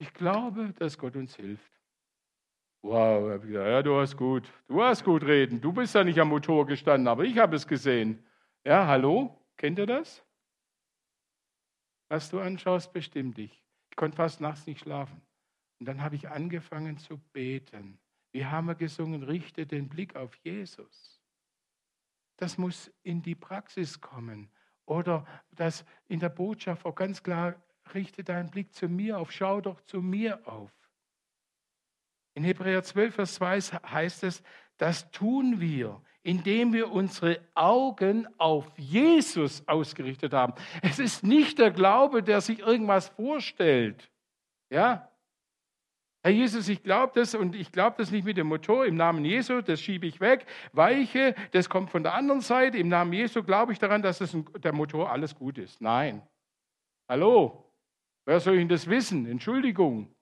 Ich 0.00 0.12
glaube, 0.12 0.74
dass 0.76 0.98
Gott 0.98 1.14
uns 1.14 1.36
hilft. 1.36 1.70
Wow, 2.82 3.30
hab 3.30 3.44
ich 3.44 3.50
gesagt, 3.50 3.68
ja, 3.68 3.82
du 3.84 4.00
hast 4.00 4.16
gut, 4.16 4.52
du 4.66 4.82
hast 4.82 5.04
gut 5.04 5.22
reden. 5.22 5.60
Du 5.60 5.72
bist 5.72 5.94
ja 5.94 6.02
nicht 6.02 6.18
am 6.18 6.30
Motor 6.30 6.66
gestanden, 6.66 7.06
aber 7.06 7.22
ich 7.22 7.38
habe 7.38 7.54
es 7.54 7.68
gesehen. 7.68 8.26
Ja, 8.64 8.84
hallo, 8.84 9.46
kennt 9.56 9.78
ihr 9.78 9.86
das? 9.86 10.24
Was 12.08 12.28
du 12.30 12.40
anschaust, 12.40 12.92
bestimmt 12.92 13.38
dich. 13.38 13.67
Konnte 13.98 14.16
fast 14.16 14.40
nachts 14.40 14.64
nicht 14.68 14.78
schlafen. 14.78 15.20
Und 15.80 15.86
dann 15.86 16.04
habe 16.04 16.14
ich 16.14 16.28
angefangen 16.28 16.98
zu 16.98 17.18
beten. 17.32 17.98
Wir 18.30 18.52
haben 18.52 18.78
gesungen, 18.78 19.24
richte 19.24 19.66
den 19.66 19.88
Blick 19.88 20.14
auf 20.14 20.36
Jesus. 20.36 21.20
Das 22.36 22.58
muss 22.58 22.92
in 23.02 23.22
die 23.22 23.34
Praxis 23.34 24.00
kommen. 24.00 24.52
Oder 24.86 25.26
das 25.50 25.84
in 26.06 26.20
der 26.20 26.28
Botschaft 26.28 26.86
auch 26.86 26.94
ganz 26.94 27.24
klar, 27.24 27.60
richte 27.92 28.22
deinen 28.22 28.50
Blick 28.50 28.72
zu 28.72 28.88
mir 28.88 29.18
auf, 29.18 29.32
schau 29.32 29.60
doch 29.60 29.80
zu 29.80 30.00
mir 30.00 30.46
auf. 30.46 30.70
In 32.34 32.44
Hebräer 32.44 32.84
12, 32.84 33.16
Vers 33.16 33.34
2 33.34 33.60
heißt 33.60 34.22
es, 34.22 34.44
das 34.76 35.10
tun 35.10 35.58
wir, 35.58 36.00
indem 36.28 36.74
wir 36.74 36.92
unsere 36.92 37.40
Augen 37.54 38.28
auf 38.36 38.66
Jesus 38.76 39.66
ausgerichtet 39.66 40.34
haben. 40.34 40.52
Es 40.82 40.98
ist 40.98 41.24
nicht 41.24 41.58
der 41.58 41.70
Glaube, 41.70 42.22
der 42.22 42.42
sich 42.42 42.58
irgendwas 42.58 43.08
vorstellt. 43.08 44.10
Ja? 44.68 45.10
Herr 46.22 46.32
Jesus, 46.32 46.68
ich 46.68 46.82
glaube 46.82 47.14
das 47.14 47.34
und 47.34 47.56
ich 47.56 47.72
glaube 47.72 47.96
das 47.96 48.10
nicht 48.10 48.26
mit 48.26 48.36
dem 48.36 48.48
Motor 48.48 48.84
im 48.84 48.96
Namen 48.96 49.24
Jesu, 49.24 49.62
das 49.62 49.80
schiebe 49.80 50.06
ich 50.06 50.20
weg. 50.20 50.44
Weiche, 50.72 51.34
das 51.52 51.70
kommt 51.70 51.88
von 51.88 52.02
der 52.02 52.12
anderen 52.12 52.42
Seite. 52.42 52.76
Im 52.76 52.88
Namen 52.88 53.14
Jesu 53.14 53.42
glaube 53.42 53.72
ich 53.72 53.78
daran, 53.78 54.02
dass 54.02 54.18
das 54.18 54.36
der 54.58 54.74
Motor 54.74 55.10
alles 55.10 55.34
gut 55.34 55.56
ist. 55.56 55.80
Nein. 55.80 56.20
Hallo? 57.08 57.72
Wer 58.26 58.40
soll 58.40 58.58
Ihnen 58.58 58.68
das 58.68 58.86
wissen? 58.86 59.24
Entschuldigung. 59.24 60.14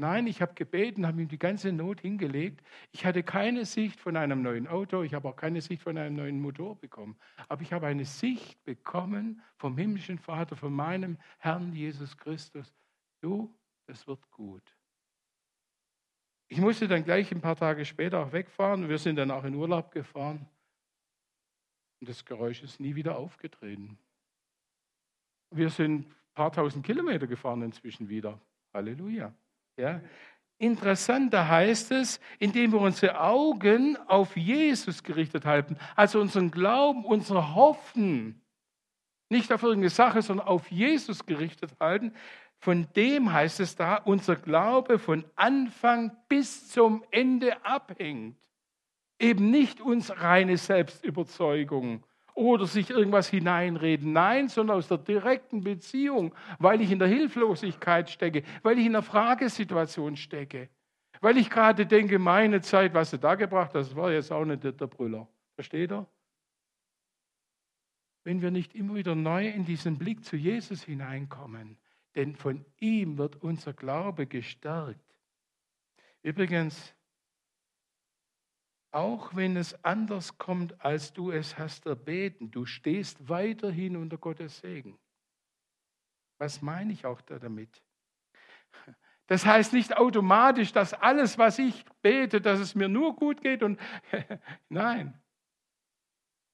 Nein, 0.00 0.26
ich 0.28 0.40
habe 0.40 0.54
gebeten, 0.54 1.06
habe 1.06 1.20
ihm 1.20 1.28
die 1.28 1.38
ganze 1.38 1.72
Not 1.72 2.00
hingelegt. 2.00 2.66
Ich 2.90 3.04
hatte 3.04 3.22
keine 3.22 3.66
Sicht 3.66 4.00
von 4.00 4.16
einem 4.16 4.40
neuen 4.40 4.66
Auto, 4.66 5.02
ich 5.02 5.12
habe 5.12 5.28
auch 5.28 5.36
keine 5.36 5.60
Sicht 5.60 5.82
von 5.82 5.98
einem 5.98 6.16
neuen 6.16 6.40
Motor 6.40 6.74
bekommen. 6.80 7.18
Aber 7.48 7.60
ich 7.60 7.74
habe 7.74 7.86
eine 7.86 8.06
Sicht 8.06 8.64
bekommen 8.64 9.42
vom 9.58 9.76
himmlischen 9.76 10.18
Vater, 10.18 10.56
von 10.56 10.72
meinem 10.72 11.18
Herrn 11.36 11.74
Jesus 11.74 12.16
Christus. 12.16 12.74
Du, 13.20 13.54
das 13.88 14.06
wird 14.06 14.30
gut. 14.30 14.62
Ich 16.48 16.62
musste 16.62 16.88
dann 16.88 17.04
gleich 17.04 17.30
ein 17.30 17.42
paar 17.42 17.56
Tage 17.56 17.84
später 17.84 18.20
auch 18.20 18.32
wegfahren. 18.32 18.88
Wir 18.88 18.96
sind 18.96 19.16
dann 19.16 19.30
auch 19.30 19.44
in 19.44 19.54
Urlaub 19.54 19.92
gefahren. 19.92 20.48
Und 22.00 22.08
das 22.08 22.24
Geräusch 22.24 22.62
ist 22.62 22.80
nie 22.80 22.94
wieder 22.94 23.18
aufgetreten. 23.18 23.98
Wir 25.50 25.68
sind 25.68 26.06
ein 26.06 26.14
paar 26.32 26.52
tausend 26.52 26.86
Kilometer 26.86 27.26
gefahren 27.26 27.60
inzwischen 27.60 28.08
wieder. 28.08 28.40
Halleluja. 28.72 29.34
Ja. 29.80 30.00
Interessant, 30.58 31.32
da 31.32 31.48
heißt 31.48 31.90
es, 31.92 32.20
indem 32.38 32.72
wir 32.72 32.80
unsere 32.80 33.18
Augen 33.18 33.96
auf 34.08 34.36
Jesus 34.36 35.02
gerichtet 35.02 35.46
halten, 35.46 35.78
also 35.96 36.20
unseren 36.20 36.50
Glauben, 36.50 37.06
unsere 37.06 37.54
Hoffen, 37.54 38.42
nicht 39.30 39.50
auf 39.52 39.62
irgendeine 39.62 39.88
Sache, 39.88 40.20
sondern 40.20 40.46
auf 40.46 40.70
Jesus 40.70 41.24
gerichtet 41.24 41.72
halten. 41.80 42.12
Von 42.58 42.88
dem 42.94 43.32
heißt 43.32 43.60
es 43.60 43.74
da, 43.74 43.96
unser 43.96 44.36
Glaube 44.36 44.98
von 44.98 45.24
Anfang 45.34 46.14
bis 46.28 46.68
zum 46.68 47.04
Ende 47.10 47.64
abhängt. 47.64 48.36
Eben 49.18 49.50
nicht 49.50 49.80
uns 49.80 50.10
reine 50.10 50.58
Selbstüberzeugung 50.58 52.04
oder 52.34 52.66
sich 52.66 52.90
irgendwas 52.90 53.28
hineinreden. 53.28 54.12
Nein, 54.12 54.48
sondern 54.48 54.76
aus 54.76 54.88
der 54.88 54.98
direkten 54.98 55.62
Beziehung, 55.62 56.34
weil 56.58 56.80
ich 56.80 56.90
in 56.90 56.98
der 56.98 57.08
Hilflosigkeit 57.08 58.10
stecke, 58.10 58.42
weil 58.62 58.78
ich 58.78 58.86
in 58.86 58.92
der 58.92 59.02
Fragesituation 59.02 60.16
stecke, 60.16 60.68
weil 61.20 61.36
ich 61.36 61.50
gerade 61.50 61.86
denke, 61.86 62.18
meine 62.18 62.60
Zeit, 62.60 62.94
was 62.94 63.10
du 63.10 63.18
da 63.18 63.34
gebracht 63.34 63.74
hast, 63.74 63.94
war 63.96 64.12
jetzt 64.12 64.32
auch 64.32 64.44
nicht 64.44 64.64
der 64.64 64.72
Brüller. 64.86 65.28
Versteht 65.54 65.92
ihr? 65.92 66.06
Wenn 68.24 68.42
wir 68.42 68.50
nicht 68.50 68.74
immer 68.74 68.94
wieder 68.94 69.14
neu 69.14 69.48
in 69.48 69.64
diesen 69.64 69.98
Blick 69.98 70.24
zu 70.24 70.36
Jesus 70.36 70.82
hineinkommen, 70.82 71.78
denn 72.14 72.34
von 72.34 72.64
ihm 72.78 73.18
wird 73.18 73.36
unser 73.42 73.72
Glaube 73.72 74.26
gestärkt. 74.26 75.00
Übrigens, 76.22 76.94
auch 78.92 79.34
wenn 79.34 79.56
es 79.56 79.84
anders 79.84 80.38
kommt, 80.38 80.84
als 80.84 81.12
du 81.12 81.30
es 81.30 81.58
hast 81.58 81.86
erbeten, 81.86 82.50
du 82.50 82.66
stehst 82.66 83.28
weiterhin 83.28 83.96
unter 83.96 84.18
Gottes 84.18 84.58
Segen. 84.58 84.98
Was 86.38 86.62
meine 86.62 86.92
ich 86.92 87.06
auch 87.06 87.20
da 87.20 87.38
damit? 87.38 87.82
Das 89.26 89.46
heißt 89.46 89.72
nicht 89.74 89.96
automatisch, 89.96 90.72
dass 90.72 90.92
alles, 90.92 91.38
was 91.38 91.60
ich 91.60 91.84
bete, 92.02 92.40
dass 92.40 92.58
es 92.58 92.74
mir 92.74 92.88
nur 92.88 93.14
gut 93.14 93.40
geht 93.40 93.62
und 93.62 93.78
nein. 94.68 95.14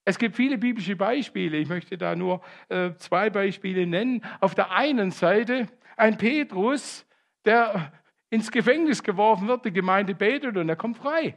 Es 0.05 0.19
gibt 0.19 0.35
viele 0.35 0.57
biblische 0.57 0.95
Beispiele. 0.95 1.57
Ich 1.57 1.67
möchte 1.67 1.97
da 1.97 2.15
nur 2.15 2.41
äh, 2.69 2.93
zwei 2.95 3.29
Beispiele 3.29 3.87
nennen. 3.87 4.23
Auf 4.39 4.55
der 4.55 4.71
einen 4.71 5.11
Seite 5.11 5.67
ein 5.97 6.17
Petrus, 6.17 7.05
der 7.45 7.91
ins 8.29 8.51
Gefängnis 8.51 9.01
geworfen 9.01 9.47
wird, 9.47 9.65
die 9.65 9.73
Gemeinde 9.73 10.13
betet 10.13 10.55
und 10.55 10.69
er 10.69 10.75
kommt 10.75 10.97
frei. 10.97 11.35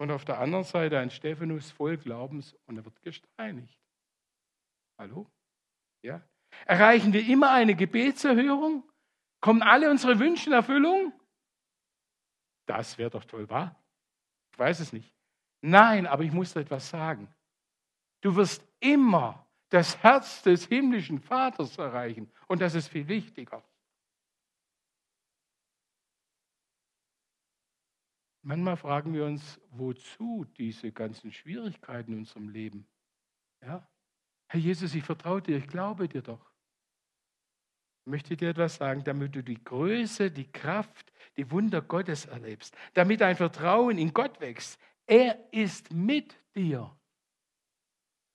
Und 0.00 0.10
auf 0.10 0.24
der 0.24 0.38
anderen 0.38 0.64
Seite 0.64 0.98
ein 0.98 1.10
Stephanus 1.10 1.72
voll 1.72 1.98
Glaubens 1.98 2.54
und 2.64 2.78
er 2.78 2.84
wird 2.86 3.02
gesteinigt. 3.02 3.78
Hallo? 4.98 5.30
Ja? 6.00 6.22
Erreichen 6.64 7.12
wir 7.12 7.28
immer 7.28 7.50
eine 7.50 7.74
Gebetserhörung? 7.74 8.82
Kommen 9.42 9.60
alle 9.60 9.90
unsere 9.90 10.18
Wünsche 10.18 10.48
in 10.48 10.54
Erfüllung? 10.54 11.12
Das 12.64 12.96
wäre 12.96 13.10
doch 13.10 13.26
toll, 13.26 13.46
wahr? 13.50 13.78
Ich 14.54 14.58
weiß 14.58 14.80
es 14.80 14.94
nicht. 14.94 15.14
Nein, 15.60 16.06
aber 16.06 16.22
ich 16.22 16.32
muss 16.32 16.54
dir 16.54 16.60
etwas 16.60 16.88
sagen. 16.88 17.28
Du 18.22 18.34
wirst 18.36 18.66
immer 18.80 19.46
das 19.68 20.02
Herz 20.02 20.42
des 20.42 20.66
himmlischen 20.66 21.20
Vaters 21.20 21.76
erreichen 21.76 22.32
und 22.48 22.62
das 22.62 22.74
ist 22.74 22.88
viel 22.88 23.06
wichtiger. 23.06 23.62
Manchmal 28.42 28.76
fragen 28.76 29.12
wir 29.12 29.26
uns, 29.26 29.60
wozu 29.70 30.46
diese 30.56 30.92
ganzen 30.92 31.30
Schwierigkeiten 31.30 32.12
in 32.12 32.18
unserem 32.20 32.48
Leben? 32.48 32.86
Ja? 33.60 33.86
Herr 34.48 34.60
Jesus, 34.60 34.94
ich 34.94 35.04
vertraue 35.04 35.42
dir, 35.42 35.58
ich 35.58 35.66
glaube 35.66 36.08
dir 36.08 36.22
doch. 36.22 36.50
Ich 38.04 38.10
möchte 38.10 38.36
dir 38.36 38.48
etwas 38.48 38.76
sagen, 38.76 39.04
damit 39.04 39.34
du 39.34 39.42
die 39.42 39.62
Größe, 39.62 40.30
die 40.30 40.50
Kraft, 40.50 41.12
die 41.36 41.50
Wunder 41.50 41.82
Gottes 41.82 42.24
erlebst, 42.24 42.74
damit 42.94 43.20
dein 43.20 43.36
Vertrauen 43.36 43.98
in 43.98 44.12
Gott 44.14 44.40
wächst. 44.40 44.80
Er 45.06 45.52
ist 45.52 45.92
mit 45.92 46.34
dir. 46.54 46.96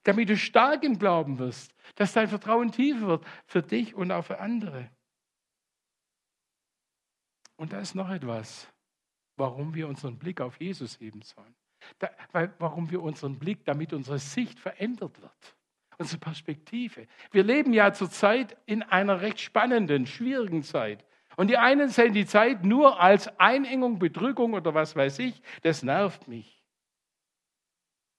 Damit 0.04 0.30
du 0.30 0.38
stark 0.38 0.84
im 0.84 1.00
Glauben 1.00 1.40
wirst, 1.40 1.74
dass 1.96 2.14
dein 2.14 2.28
Vertrauen 2.28 2.72
tiefer 2.72 3.08
wird 3.08 3.26
für 3.48 3.64
dich 3.64 3.96
und 3.96 4.12
auch 4.12 4.24
für 4.24 4.40
andere. 4.40 4.92
Und 7.56 7.74
da 7.74 7.80
ist 7.80 7.96
noch 7.96 8.10
etwas 8.10 8.72
warum 9.38 9.74
wir 9.74 9.88
unseren 9.88 10.18
Blick 10.18 10.42
auf 10.42 10.60
Jesus 10.60 11.00
heben 11.00 11.22
sollen. 11.22 11.56
Da, 12.00 12.10
weil, 12.32 12.54
warum 12.60 12.90
wir 12.90 13.02
unseren 13.02 13.38
Blick, 13.38 13.66
damit 13.66 13.94
unsere 13.94 14.20
Sicht 14.20 14.60
verändert 14.60 15.22
wird. 15.22 15.56
Unsere 15.98 16.20
Perspektive. 16.20 17.08
Wir 17.32 17.44
leben 17.44 17.72
ja 17.72 17.94
zurzeit 17.94 18.58
in 18.66 18.84
einer 18.84 19.22
recht 19.22 19.40
spannenden, 19.40 20.06
schwierigen 20.06 20.64
Zeit. 20.64 21.06
Und 21.38 21.50
die 21.50 21.58
einen 21.58 21.90
sehen 21.90 22.14
die 22.14 22.26
Zeit 22.26 22.64
nur 22.64 23.00
als 23.00 23.28
Einengung, 23.40 24.00
Bedrückung 24.00 24.54
oder 24.54 24.74
was 24.74 24.96
weiß 24.96 25.20
ich. 25.20 25.42
Das 25.62 25.84
nervt 25.84 26.28
mich. 26.28 26.64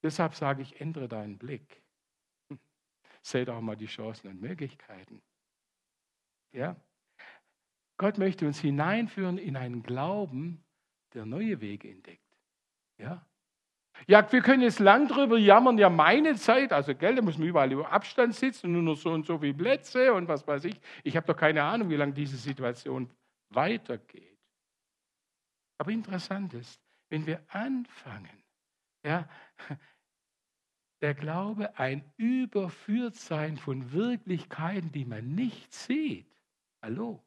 Deshalb 0.02 0.34
sage 0.34 0.62
ich, 0.62 0.80
ändere 0.80 1.08
deinen 1.08 1.38
Blick. 1.38 1.82
Hm. 2.48 2.58
Seht 3.22 3.50
auch 3.50 3.60
mal 3.60 3.76
die 3.76 3.86
Chancen 3.86 4.28
und 4.28 4.40
Möglichkeiten. 4.40 5.22
Ja? 6.52 6.76
Gott 7.98 8.18
möchte 8.18 8.46
uns 8.46 8.60
hineinführen 8.60 9.38
in 9.38 9.56
einen 9.56 9.82
Glauben, 9.82 10.65
der 11.16 11.26
neue 11.26 11.60
Wege 11.60 11.90
entdeckt. 11.90 12.22
Ja? 12.98 13.26
Ja, 14.06 14.30
wir 14.30 14.42
können 14.42 14.62
jetzt 14.62 14.78
lang 14.78 15.08
drüber 15.08 15.38
jammern, 15.38 15.78
ja, 15.78 15.88
meine 15.88 16.36
Zeit, 16.36 16.72
also 16.72 16.94
Geld, 16.94 17.18
da 17.18 17.22
muss 17.22 17.38
man 17.38 17.48
überall 17.48 17.72
über 17.72 17.90
Abstand 17.90 18.34
sitzen 18.34 18.66
und 18.66 18.72
nur 18.74 18.82
noch 18.82 18.96
so 18.96 19.10
und 19.10 19.24
so 19.24 19.38
viele 19.38 19.54
Plätze 19.54 20.12
und 20.12 20.28
was 20.28 20.46
weiß 20.46 20.64
ich. 20.66 20.78
Ich 21.02 21.16
habe 21.16 21.26
doch 21.26 21.36
keine 21.36 21.62
Ahnung, 21.62 21.88
wie 21.88 21.96
lange 21.96 22.12
diese 22.12 22.36
Situation 22.36 23.10
weitergeht. 23.48 24.38
Aber 25.78 25.90
interessant 25.90 26.52
ist, 26.54 26.80
wenn 27.08 27.26
wir 27.26 27.42
anfangen, 27.48 28.42
ja, 29.02 29.28
der 31.00 31.14
Glaube 31.14 31.78
ein 31.78 32.04
Überführtsein 32.16 33.56
von 33.56 33.92
Wirklichkeiten, 33.92 34.92
die 34.92 35.04
man 35.06 35.34
nicht 35.34 35.72
sieht. 35.72 36.30
Hallo? 36.82 37.25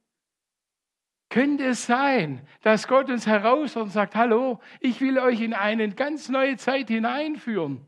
Könnte 1.29 1.65
es 1.65 1.85
sein, 1.85 2.47
dass 2.61 2.87
Gott 2.87 3.09
uns 3.09 3.27
herausfordert 3.27 3.87
und 3.87 3.91
sagt, 3.91 4.15
hallo, 4.15 4.59
ich 4.79 4.99
will 4.99 5.19
euch 5.19 5.41
in 5.41 5.53
eine 5.53 5.89
ganz 5.89 6.27
neue 6.27 6.57
Zeit 6.57 6.87
hineinführen. 6.87 7.85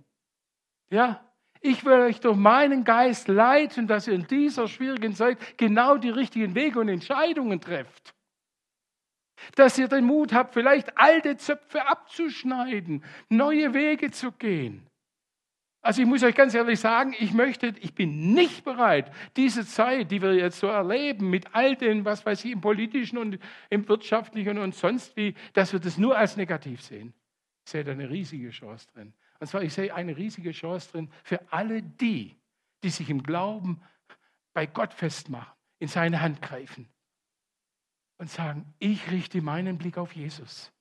Ja, 0.91 1.25
ich 1.59 1.83
will 1.85 1.93
euch 1.93 2.19
durch 2.19 2.35
meinen 2.35 2.83
Geist 2.83 3.27
leiten, 3.27 3.87
dass 3.87 4.07
ihr 4.07 4.13
in 4.13 4.27
dieser 4.27 4.67
schwierigen 4.67 5.15
Zeit 5.15 5.57
genau 5.57 5.97
die 5.97 6.09
richtigen 6.09 6.53
Wege 6.53 6.79
und 6.79 6.89
Entscheidungen 6.89 7.61
trefft. 7.61 8.13
Dass 9.55 9.77
ihr 9.79 9.87
den 9.87 10.05
Mut 10.05 10.33
habt, 10.33 10.53
vielleicht 10.53 10.97
alte 10.97 11.35
Zöpfe 11.37 11.87
abzuschneiden, 11.87 13.03
neue 13.29 13.73
Wege 13.73 14.11
zu 14.11 14.31
gehen. 14.31 14.87
Also 15.81 16.01
ich 16.01 16.07
muss 16.07 16.21
euch 16.21 16.35
ganz 16.35 16.53
ehrlich 16.53 16.79
sagen, 16.79 17.15
ich 17.17 17.33
möchte, 17.33 17.73
ich 17.79 17.95
bin 17.95 18.33
nicht 18.33 18.63
bereit, 18.63 19.11
diese 19.35 19.65
Zeit, 19.65 20.11
die 20.11 20.21
wir 20.21 20.35
jetzt 20.35 20.59
so 20.59 20.67
erleben, 20.67 21.31
mit 21.31 21.55
all 21.55 21.75
den, 21.75 22.05
was 22.05 22.23
weiß 22.23 22.45
ich, 22.45 22.51
im 22.51 22.61
politischen 22.61 23.17
und 23.17 23.39
im 23.69 23.87
wirtschaftlichen 23.89 24.59
und 24.59 24.75
sonst 24.75 25.17
wie, 25.17 25.33
dass 25.53 25.73
wir 25.73 25.79
das 25.79 25.97
nur 25.97 26.15
als 26.15 26.37
negativ 26.37 26.83
sehen. 26.83 27.13
Ich 27.65 27.71
sehe 27.71 27.83
da 27.83 27.93
eine 27.93 28.09
riesige 28.09 28.51
Chance 28.51 28.87
drin. 28.93 29.13
Und 29.39 29.47
zwar, 29.47 29.63
ich 29.63 29.73
sehe 29.73 29.93
eine 29.93 30.15
riesige 30.15 30.51
Chance 30.51 30.91
drin 30.91 31.11
für 31.23 31.51
alle 31.51 31.81
die, 31.81 32.35
die 32.83 32.89
sich 32.89 33.09
im 33.09 33.23
Glauben 33.23 33.81
bei 34.53 34.67
Gott 34.67 34.93
festmachen, 34.93 35.53
in 35.79 35.87
seine 35.87 36.21
Hand 36.21 36.43
greifen 36.43 36.87
und 38.19 38.29
sagen, 38.29 38.71
ich 38.77 39.09
richte 39.09 39.41
meinen 39.41 39.79
Blick 39.79 39.97
auf 39.97 40.13
Jesus. 40.13 40.71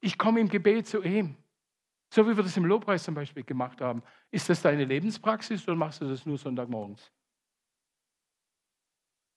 Ich 0.00 0.18
komme 0.18 0.40
im 0.40 0.50
Gebet 0.50 0.86
zu 0.86 1.02
ihm. 1.02 1.36
So 2.14 2.24
wie 2.28 2.36
wir 2.36 2.44
das 2.44 2.56
im 2.56 2.64
Lobpreis 2.64 3.02
zum 3.02 3.16
Beispiel 3.16 3.42
gemacht 3.42 3.80
haben. 3.80 4.00
Ist 4.30 4.48
das 4.48 4.62
deine 4.62 4.84
Lebenspraxis 4.84 5.66
oder 5.66 5.74
machst 5.74 6.00
du 6.00 6.08
das 6.08 6.24
nur 6.24 6.38
Sonntagmorgens? 6.38 7.12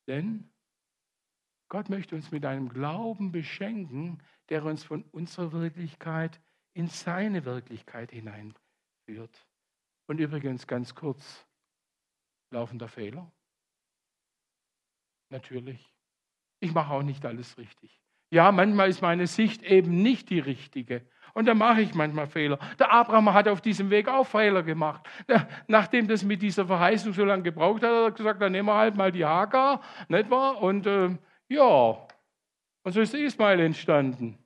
Denn 0.08 0.54
Gott 1.70 1.90
möchte 1.90 2.16
uns 2.16 2.30
mit 2.30 2.46
einem 2.46 2.70
Glauben 2.70 3.32
beschenken, 3.32 4.22
der 4.50 4.64
uns 4.64 4.84
von 4.84 5.02
unserer 5.06 5.54
Wirklichkeit 5.54 6.40
in 6.76 6.86
seine 6.86 7.46
Wirklichkeit 7.46 8.12
hineinführt. 8.12 9.48
Und 10.06 10.20
übrigens 10.20 10.68
ganz 10.68 10.94
kurz, 10.94 11.48
laufender 12.52 12.90
Fehler? 12.90 13.34
Natürlich. 15.32 15.84
Ich 16.60 16.76
mache 16.76 16.94
auch 16.94 17.04
nicht 17.04 17.26
alles 17.26 17.58
richtig. 17.58 18.00
Ja, 18.30 18.52
manchmal 18.52 18.90
ist 18.90 19.02
meine 19.02 19.26
Sicht 19.26 19.64
eben 19.64 20.04
nicht 20.04 20.30
die 20.30 20.40
richtige. 20.40 21.10
Und 21.38 21.46
da 21.46 21.54
mache 21.54 21.82
ich 21.82 21.94
manchmal 21.94 22.26
Fehler. 22.26 22.58
Der 22.80 22.92
Abraham 22.92 23.32
hat 23.32 23.48
auf 23.48 23.62
diesem 23.62 23.92
Weg 23.92 24.08
auch 24.08 24.26
Fehler 24.26 24.64
gemacht. 24.64 25.08
Nachdem 25.68 26.08
das 26.08 26.24
mit 26.24 26.42
dieser 26.42 26.66
Verheißung 26.66 27.14
so 27.14 27.24
lange 27.26 27.44
gebraucht 27.44 27.84
hat, 27.84 27.92
hat 27.92 28.04
er 28.06 28.12
gesagt, 28.12 28.42
dann 28.42 28.54
nehmen 28.54 28.68
wir 28.68 28.74
halt 28.74 28.96
mal 28.96 29.12
die 29.12 29.24
Hagar, 29.24 29.84
nicht 30.08 30.32
wahr? 30.32 30.60
Und 30.60 30.88
äh, 30.88 31.16
ja, 31.48 32.08
und 32.82 32.92
so 32.92 33.02
ist 33.02 33.14
Ismail 33.14 33.60
entstanden. 33.60 34.40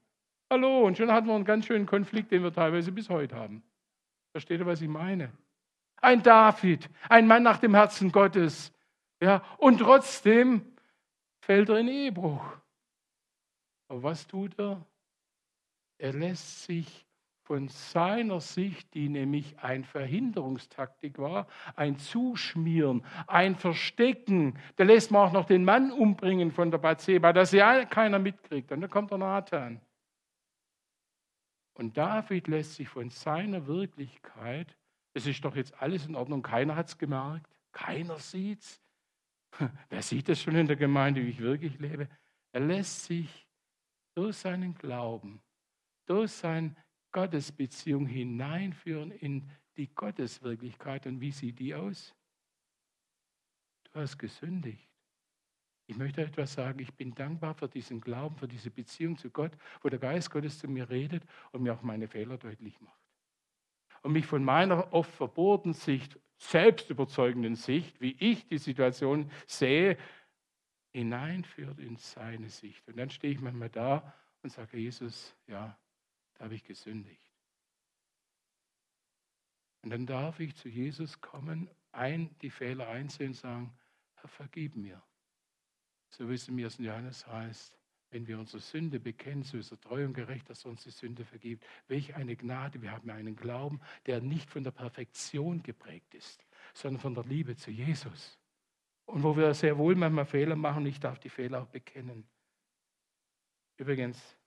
Hallo, 0.49 0.81
und 0.81 0.97
schon 0.97 1.09
hatten 1.13 1.27
wir 1.27 1.35
einen 1.35 1.45
ganz 1.45 1.65
schönen 1.65 1.85
Konflikt, 1.85 2.29
den 2.29 2.43
wir 2.43 2.51
teilweise 2.51 2.91
bis 2.91 3.09
heute 3.09 3.37
haben. 3.37 3.63
Versteht 4.33 4.59
ihr, 4.59 4.65
was 4.65 4.81
ich 4.81 4.89
meine? 4.89 5.31
Ein 6.01 6.21
David, 6.21 6.89
ein 7.07 7.25
Mann 7.25 7.43
nach 7.43 7.59
dem 7.59 7.73
Herzen 7.73 8.11
Gottes. 8.11 8.73
Ja, 9.21 9.45
und 9.59 9.77
trotzdem 9.77 10.65
fällt 11.39 11.69
er 11.69 11.77
in 11.77 11.87
Ehebruch. 11.87 12.43
Aber 13.87 14.03
was 14.03 14.27
tut 14.27 14.59
er? 14.59 14.85
Er 16.01 16.13
lässt 16.13 16.63
sich 16.63 17.05
von 17.43 17.67
seiner 17.67 18.41
Sicht, 18.41 18.91
die 18.95 19.07
nämlich 19.07 19.59
ein 19.59 19.83
Verhinderungstaktik 19.83 21.19
war, 21.19 21.47
ein 21.75 21.99
Zuschmieren, 21.99 23.05
ein 23.27 23.55
Verstecken. 23.55 24.57
Da 24.77 24.83
lässt 24.83 25.11
man 25.11 25.27
auch 25.27 25.31
noch 25.31 25.45
den 25.45 25.63
Mann 25.63 25.91
umbringen 25.91 26.51
von 26.51 26.71
der 26.71 26.79
Bathseba, 26.79 27.33
dass 27.33 27.51
ja 27.51 27.85
keiner 27.85 28.17
mitkriegt. 28.17 28.71
Und 28.71 28.81
dann 28.81 28.89
kommt 28.89 29.11
der 29.11 29.19
Nathan. 29.19 29.79
Und 31.75 31.95
David 31.95 32.47
lässt 32.47 32.77
sich 32.77 32.89
von 32.89 33.11
seiner 33.11 33.67
Wirklichkeit, 33.67 34.75
es 35.13 35.27
ist 35.27 35.45
doch 35.45 35.55
jetzt 35.55 35.79
alles 35.79 36.07
in 36.07 36.15
Ordnung, 36.15 36.41
keiner 36.41 36.75
hat 36.75 36.87
es 36.87 36.97
gemerkt, 36.97 37.55
keiner 37.73 38.17
sieht 38.17 38.61
es. 38.61 38.81
Wer 39.89 40.01
sieht 40.01 40.29
das 40.29 40.41
schon 40.41 40.55
in 40.55 40.65
der 40.65 40.77
Gemeinde, 40.77 41.23
wie 41.23 41.29
ich 41.29 41.41
wirklich 41.41 41.77
lebe? 41.77 42.09
Er 42.53 42.61
lässt 42.61 43.03
sich 43.05 43.47
durch 44.15 44.37
seinen 44.37 44.73
Glauben 44.73 45.43
durch 46.11 46.31
seine 46.33 46.75
Gottesbeziehung 47.13 48.05
hineinführen 48.05 49.11
in 49.11 49.49
die 49.77 49.87
Gotteswirklichkeit. 49.95 51.07
Und 51.07 51.21
wie 51.21 51.31
sieht 51.31 51.57
die 51.59 51.73
aus? 51.73 52.13
Du 53.83 53.99
hast 54.01 54.17
gesündigt. 54.17 54.89
Ich 55.87 55.95
möchte 55.95 56.21
etwas 56.21 56.53
sagen, 56.53 56.79
ich 56.79 56.93
bin 56.93 57.15
dankbar 57.15 57.53
für 57.53 57.69
diesen 57.69 58.01
Glauben, 58.01 58.35
für 58.35 58.47
diese 58.47 58.69
Beziehung 58.69 59.17
zu 59.17 59.29
Gott, 59.29 59.51
wo 59.81 59.87
der 59.87 59.99
Geist 59.99 60.29
Gottes 60.29 60.59
zu 60.59 60.67
mir 60.67 60.89
redet 60.89 61.23
und 61.53 61.63
mir 61.63 61.73
auch 61.73 61.81
meine 61.81 62.09
Fehler 62.09 62.37
deutlich 62.37 62.79
macht. 62.81 62.99
Und 64.01 64.11
mich 64.11 64.25
von 64.25 64.43
meiner 64.43 64.91
oft 64.91 65.13
verbohrten 65.13 65.73
Sicht, 65.73 66.19
selbstüberzeugenden 66.39 67.55
Sicht, 67.55 68.01
wie 68.01 68.17
ich 68.19 68.47
die 68.47 68.57
Situation 68.57 69.31
sehe, 69.47 69.97
hineinführt 70.91 71.79
in 71.79 71.95
seine 71.95 72.49
Sicht. 72.49 72.85
Und 72.89 72.97
dann 72.97 73.09
stehe 73.09 73.33
ich 73.33 73.39
manchmal 73.39 73.69
da 73.69 74.13
und 74.41 74.49
sage, 74.49 74.77
Jesus, 74.77 75.35
ja, 75.47 75.77
habe 76.41 76.55
ich 76.55 76.63
gesündigt. 76.63 77.31
Und 79.83 79.89
dann 79.89 80.05
darf 80.05 80.39
ich 80.39 80.55
zu 80.55 80.69
Jesus 80.69 81.21
kommen, 81.21 81.69
ein, 81.91 82.35
die 82.41 82.49
Fehler 82.49 82.87
einsehen 82.87 83.29
und 83.29 83.35
sagen, 83.35 83.77
Herr, 84.15 84.29
vergib 84.29 84.75
mir. 84.75 85.01
So 86.09 86.29
wie 86.29 86.33
es 86.33 86.47
in 86.47 86.63
1. 86.63 86.77
Johannes 86.77 87.25
heißt, 87.25 87.77
wenn 88.11 88.27
wir 88.27 88.37
unsere 88.37 88.61
Sünde 88.61 88.99
bekennen, 88.99 89.43
so 89.43 89.57
ist 89.57 89.71
er 89.71 89.79
treu 89.79 90.05
und 90.05 90.13
gerecht, 90.13 90.49
dass 90.49 90.65
er 90.65 90.71
uns 90.71 90.83
die 90.83 90.91
Sünde 90.91 91.23
vergibt. 91.23 91.65
Welch 91.87 92.13
eine 92.15 92.35
Gnade, 92.35 92.81
wir 92.81 92.91
haben 92.91 93.09
einen 93.09 93.35
Glauben, 93.35 93.79
der 94.05 94.21
nicht 94.21 94.49
von 94.49 94.63
der 94.63 94.71
Perfektion 94.71 95.63
geprägt 95.63 96.13
ist, 96.13 96.45
sondern 96.73 96.99
von 96.99 97.15
der 97.15 97.23
Liebe 97.23 97.55
zu 97.55 97.71
Jesus. 97.71 98.37
Und 99.05 99.23
wo 99.23 99.35
wir 99.35 99.53
sehr 99.53 99.77
wohl 99.77 99.95
manchmal 99.95 100.25
Fehler 100.25 100.57
machen, 100.57 100.85
ich 100.85 100.99
darf 100.99 101.19
die 101.19 101.29
Fehler 101.29 101.61
auch 101.61 101.67
bekennen. 101.67 102.27
Übrigens, 103.77 104.37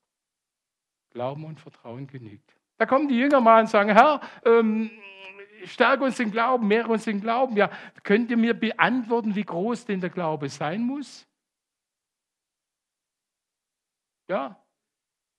Glauben 1.15 1.45
und 1.45 1.61
Vertrauen 1.61 2.07
genügt. 2.09 2.55
Da 2.77 2.87
kommen 2.87 3.09
die 3.09 3.17
Jünger 3.17 3.41
mal 3.41 3.61
und 3.61 3.69
sagen, 3.69 3.91
Herr, 3.91 4.21
ähm, 4.45 4.91
stärke 5.65 6.03
uns 6.03 6.17
den 6.17 6.33
Glauben, 6.33 6.67
mehre 6.67 6.89
uns 6.89 7.05
den 7.05 7.21
Glauben. 7.21 7.57
Ja, 7.57 7.71
könnt 8.03 8.31
ihr 8.31 8.37
mir 8.37 8.53
beantworten, 8.53 9.35
wie 9.37 9.45
groß 9.45 9.87
denn 9.87 10.01
der 10.01 10.11
Glaube 10.11 10.49
sein 10.49 10.83
muss? 10.83 11.27
Ja. 14.29 14.61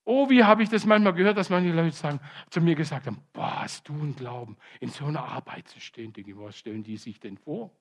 Oh, 0.06 0.30
wie 0.30 0.44
habe 0.44 0.64
ich 0.64 0.70
das 0.70 0.86
manchmal 0.86 1.14
gehört, 1.14 1.38
dass 1.38 1.50
manche 1.50 1.72
Leute 1.72 1.96
sagen, 1.96 2.22
zu 2.50 2.62
mir 2.62 2.76
gesagt 2.76 3.08
haben, 3.08 3.20
boah, 3.34 3.64
hast 3.64 3.90
du 3.90 3.94
einen 3.94 4.16
Glauben, 4.16 4.56
in 4.80 4.90
so 4.90 5.06
einer 5.06 5.26
Arbeit 5.26 5.68
zu 5.68 5.82
stehen. 5.82 6.14
Denke 6.14 6.32
ich, 6.32 6.38
was 6.38 6.58
stellen 6.58 6.84
die 6.84 6.96
sich 6.96 7.20
denn 7.20 7.38
vor? 7.38 7.76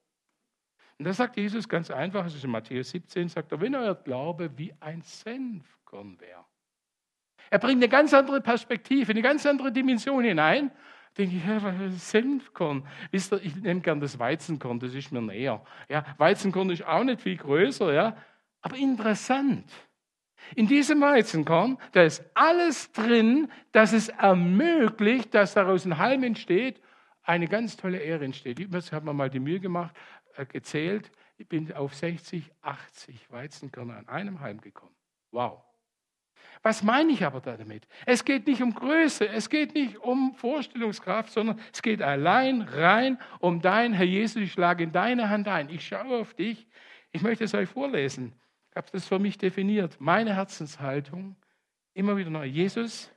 Und 0.99 1.05
da 1.05 1.13
sagt 1.13 1.37
Jesus 1.37 1.69
ganz 1.69 1.91
einfach, 1.91 2.25
das 2.25 2.35
ist 2.35 2.45
in 2.45 2.51
Matthäus 2.51 2.91
17, 2.91 3.29
sagt 3.29 3.53
er, 3.53 3.61
wenn 3.61 3.75
euer 3.75 3.95
Glaube 3.95 4.59
wie 4.59 4.75
ein 4.81 5.03
Senfkorn 5.03 6.19
wäre. 6.19 6.45
Er 7.55 7.61
bringt 7.61 7.81
eine 7.81 7.89
ganz 7.89 8.13
andere 8.13 8.41
Perspektive, 8.41 9.13
eine 9.13 9.23
ganz 9.23 9.47
andere 9.47 9.71
Dimension 9.71 10.25
hinein. 10.25 10.73
Denke 11.17 11.37
ich, 11.37 11.47
ja, 11.47 11.89
Senfkorn. 11.91 12.85
Wisst 13.13 13.33
ihr, 13.33 13.41
ich 13.45 13.55
nehme 13.55 13.81
gern 13.81 14.01
das 14.01 14.19
Weizenkorn, 14.19 14.81
das 14.81 14.93
ist 14.93 15.13
mir 15.13 15.23
näher. 15.23 15.65
Ja, 15.89 16.05
Weizenkorn 16.19 16.71
ist 16.71 16.85
auch 16.85 17.05
nicht 17.05 17.21
viel 17.21 17.37
größer, 17.37 17.93
ja, 17.93 18.17
aber 18.61 18.77
interessant. 18.77 19.71
In 20.57 20.67
diesem 20.67 21.01
Weizenkorn, 21.01 21.79
da 21.93 22.03
ist 22.03 22.25
alles 22.35 22.91
drin, 22.91 23.47
dass 23.71 23.93
es 23.93 24.09
ermöglicht, 24.09 25.33
dass 25.33 25.55
daraus 25.55 25.85
ein 25.85 25.99
Halm 25.99 26.25
entsteht, 26.25 26.83
eine 27.23 27.47
ganz 27.47 27.77
tolle 27.77 27.99
Ehre 27.99 28.25
entsteht. 28.25 28.59
Ich 28.59 28.93
habe 28.93 29.05
mir 29.07 29.15
mal 29.15 29.31
die 29.31 29.39
Mühe 29.39 29.61
gemacht, 29.61 29.95
äh, 30.35 30.45
gezählt. 30.45 31.13
Ich 31.37 31.49
bin 31.49 31.73
auf 31.73 31.95
60, 31.95 32.51
80 32.63 33.31
Weizenkörner 33.31 33.99
an 33.99 34.09
einem 34.09 34.41
Halm 34.41 34.61
gekommen. 34.61 34.97
Wow. 35.31 35.63
Was 36.65 36.83
meine 36.83 37.13
ich 37.13 37.23
aber 37.23 37.43
damit? 37.43 37.87
Es 38.07 38.25
geht 38.25 38.47
nicht 38.47 38.63
um 38.63 38.75
Größe, 38.75 39.29
es 39.29 39.51
geht 39.51 39.75
nicht 39.75 39.99
um 39.99 40.35
Vorstellungskraft, 40.35 41.31
sondern 41.31 41.61
es 41.71 41.83
geht 41.83 42.01
allein 42.01 42.63
rein 42.63 43.19
um 43.39 43.61
dein, 43.61 43.93
Herr 43.93 44.07
Jesus, 44.07 44.41
ich 44.41 44.53
schlage 44.53 44.85
in 44.85 44.91
deine 44.91 45.29
Hand 45.29 45.47
ein. 45.47 45.69
Ich 45.69 45.87
schaue 45.87 46.23
auf 46.23 46.33
dich. 46.33 46.67
Ich 47.13 47.21
möchte 47.21 47.45
es 47.45 47.53
euch 47.53 47.69
vorlesen. 47.69 48.33
habe 48.75 48.87
das 48.91 49.07
für 49.07 49.19
mich 49.19 49.37
definiert. 49.37 50.01
Meine 50.01 50.37
Herzenshaltung, 50.37 51.37
immer 51.93 52.17
wieder 52.17 52.31
neu. 52.31 52.47
Jesus, 52.47 53.13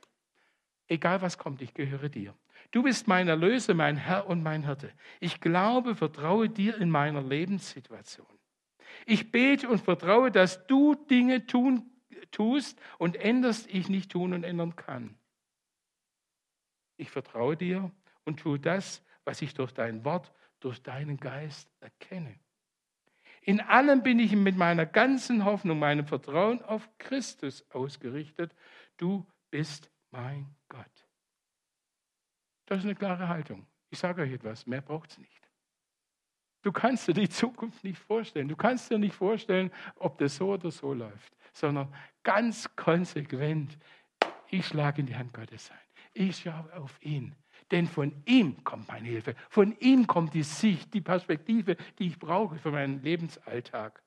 egal 0.86 1.22
was 1.22 1.38
kommt, 1.38 1.62
ich 1.62 1.72
gehöre 1.72 2.10
dir. 2.10 2.34
Du 2.70 2.82
bist 2.82 3.08
mein 3.08 3.28
Erlöser, 3.28 3.72
mein 3.72 3.96
Herr 3.96 4.26
und 4.26 4.42
mein 4.42 4.66
Hirte. 4.66 4.92
Ich 5.20 5.40
glaube, 5.40 5.94
vertraue 5.94 6.50
dir 6.50 6.76
in 6.76 6.90
meiner 6.90 7.22
Lebenssituation. 7.22 8.26
Ich 9.06 9.32
bete 9.32 9.70
und 9.70 9.80
vertraue, 9.80 10.30
dass 10.30 10.66
du 10.66 10.94
Dinge 10.94 11.46
tun, 11.46 11.90
tust 12.30 12.80
und 12.98 13.16
änderst, 13.16 13.68
ich 13.68 13.88
nicht 13.88 14.10
tun 14.10 14.32
und 14.32 14.44
ändern 14.44 14.76
kann. 14.76 15.18
Ich 16.96 17.10
vertraue 17.10 17.56
dir 17.56 17.90
und 18.24 18.40
tue 18.40 18.58
das, 18.58 19.04
was 19.24 19.42
ich 19.42 19.54
durch 19.54 19.72
dein 19.72 20.04
Wort, 20.04 20.32
durch 20.60 20.82
deinen 20.82 21.18
Geist 21.18 21.70
erkenne. 21.80 22.38
In 23.42 23.60
allem 23.60 24.02
bin 24.02 24.18
ich 24.18 24.32
mit 24.32 24.56
meiner 24.56 24.84
ganzen 24.84 25.44
Hoffnung, 25.44 25.78
meinem 25.78 26.06
Vertrauen 26.06 26.62
auf 26.62 26.88
Christus 26.98 27.64
ausgerichtet. 27.70 28.54
Du 28.96 29.26
bist 29.50 29.90
mein 30.10 30.54
Gott. 30.68 31.08
Das 32.66 32.80
ist 32.80 32.84
eine 32.84 32.94
klare 32.94 33.28
Haltung. 33.28 33.66
Ich 33.90 33.98
sage 33.98 34.22
euch 34.22 34.32
etwas, 34.32 34.66
mehr 34.66 34.82
braucht 34.82 35.12
es 35.12 35.18
nicht. 35.18 35.48
Du 36.62 36.72
kannst 36.72 37.08
dir 37.08 37.14
die 37.14 37.28
Zukunft 37.28 37.82
nicht 37.84 37.98
vorstellen. 37.98 38.48
Du 38.48 38.56
kannst 38.56 38.90
dir 38.90 38.98
nicht 38.98 39.14
vorstellen, 39.14 39.72
ob 39.96 40.18
das 40.18 40.36
so 40.36 40.52
oder 40.52 40.70
so 40.70 40.92
läuft, 40.92 41.36
sondern 41.52 41.94
ganz 42.28 42.68
konsequent, 42.76 43.78
ich 44.50 44.66
schlage 44.66 45.00
in 45.00 45.06
die 45.06 45.16
Hand 45.16 45.32
Gottes 45.32 45.70
ein. 45.70 45.78
Ich 46.12 46.40
schaue 46.40 46.70
auf 46.74 47.02
ihn. 47.02 47.34
Denn 47.70 47.86
von 47.86 48.22
ihm 48.26 48.62
kommt 48.64 48.86
meine 48.88 49.08
Hilfe. 49.08 49.34
Von 49.48 49.74
ihm 49.78 50.06
kommt 50.06 50.34
die 50.34 50.42
Sicht, 50.42 50.92
die 50.92 51.00
Perspektive, 51.00 51.76
die 51.98 52.08
ich 52.08 52.18
brauche 52.18 52.58
für 52.58 52.70
meinen 52.70 53.00
Lebensalltag. 53.02 54.02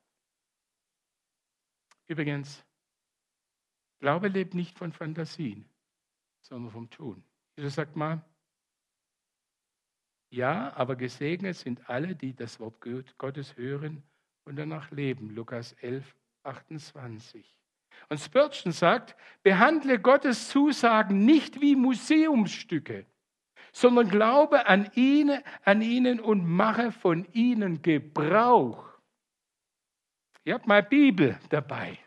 Übrigens, 2.06 2.64
Glaube 3.98 4.28
lebt 4.28 4.54
nicht 4.54 4.78
von 4.78 4.92
Fantasien, 4.92 5.68
sondern 6.42 6.70
vom 6.70 6.90
Tun. 6.90 7.24
Jesus 7.56 7.74
sagt 7.74 7.96
mal, 7.96 8.24
ja, 10.30 10.72
aber 10.76 10.94
gesegnet 10.94 11.56
sind 11.56 11.90
alle, 11.90 12.14
die 12.14 12.36
das 12.36 12.60
Wort 12.60 12.80
Gottes 13.18 13.56
hören 13.56 14.04
und 14.44 14.54
danach 14.54 14.92
leben. 14.92 15.30
Lukas 15.30 15.72
11, 15.72 16.14
28. 16.44 17.61
Und 18.08 18.20
Spurgeon 18.20 18.72
sagt, 18.72 19.16
behandle 19.42 19.98
Gottes 19.98 20.48
Zusagen 20.48 21.24
nicht 21.24 21.60
wie 21.60 21.76
Museumsstücke, 21.76 23.06
sondern 23.72 24.08
glaube 24.08 24.66
an 24.66 24.90
ihn, 24.94 25.30
an 25.64 25.80
ihnen 25.82 26.20
und 26.20 26.44
mache 26.46 26.92
von 26.92 27.26
ihnen 27.32 27.82
Gebrauch. 27.82 28.92
Ihr 30.44 30.54
habt 30.54 30.66
mal 30.66 30.82
Bibel 30.82 31.38
dabei. 31.48 31.98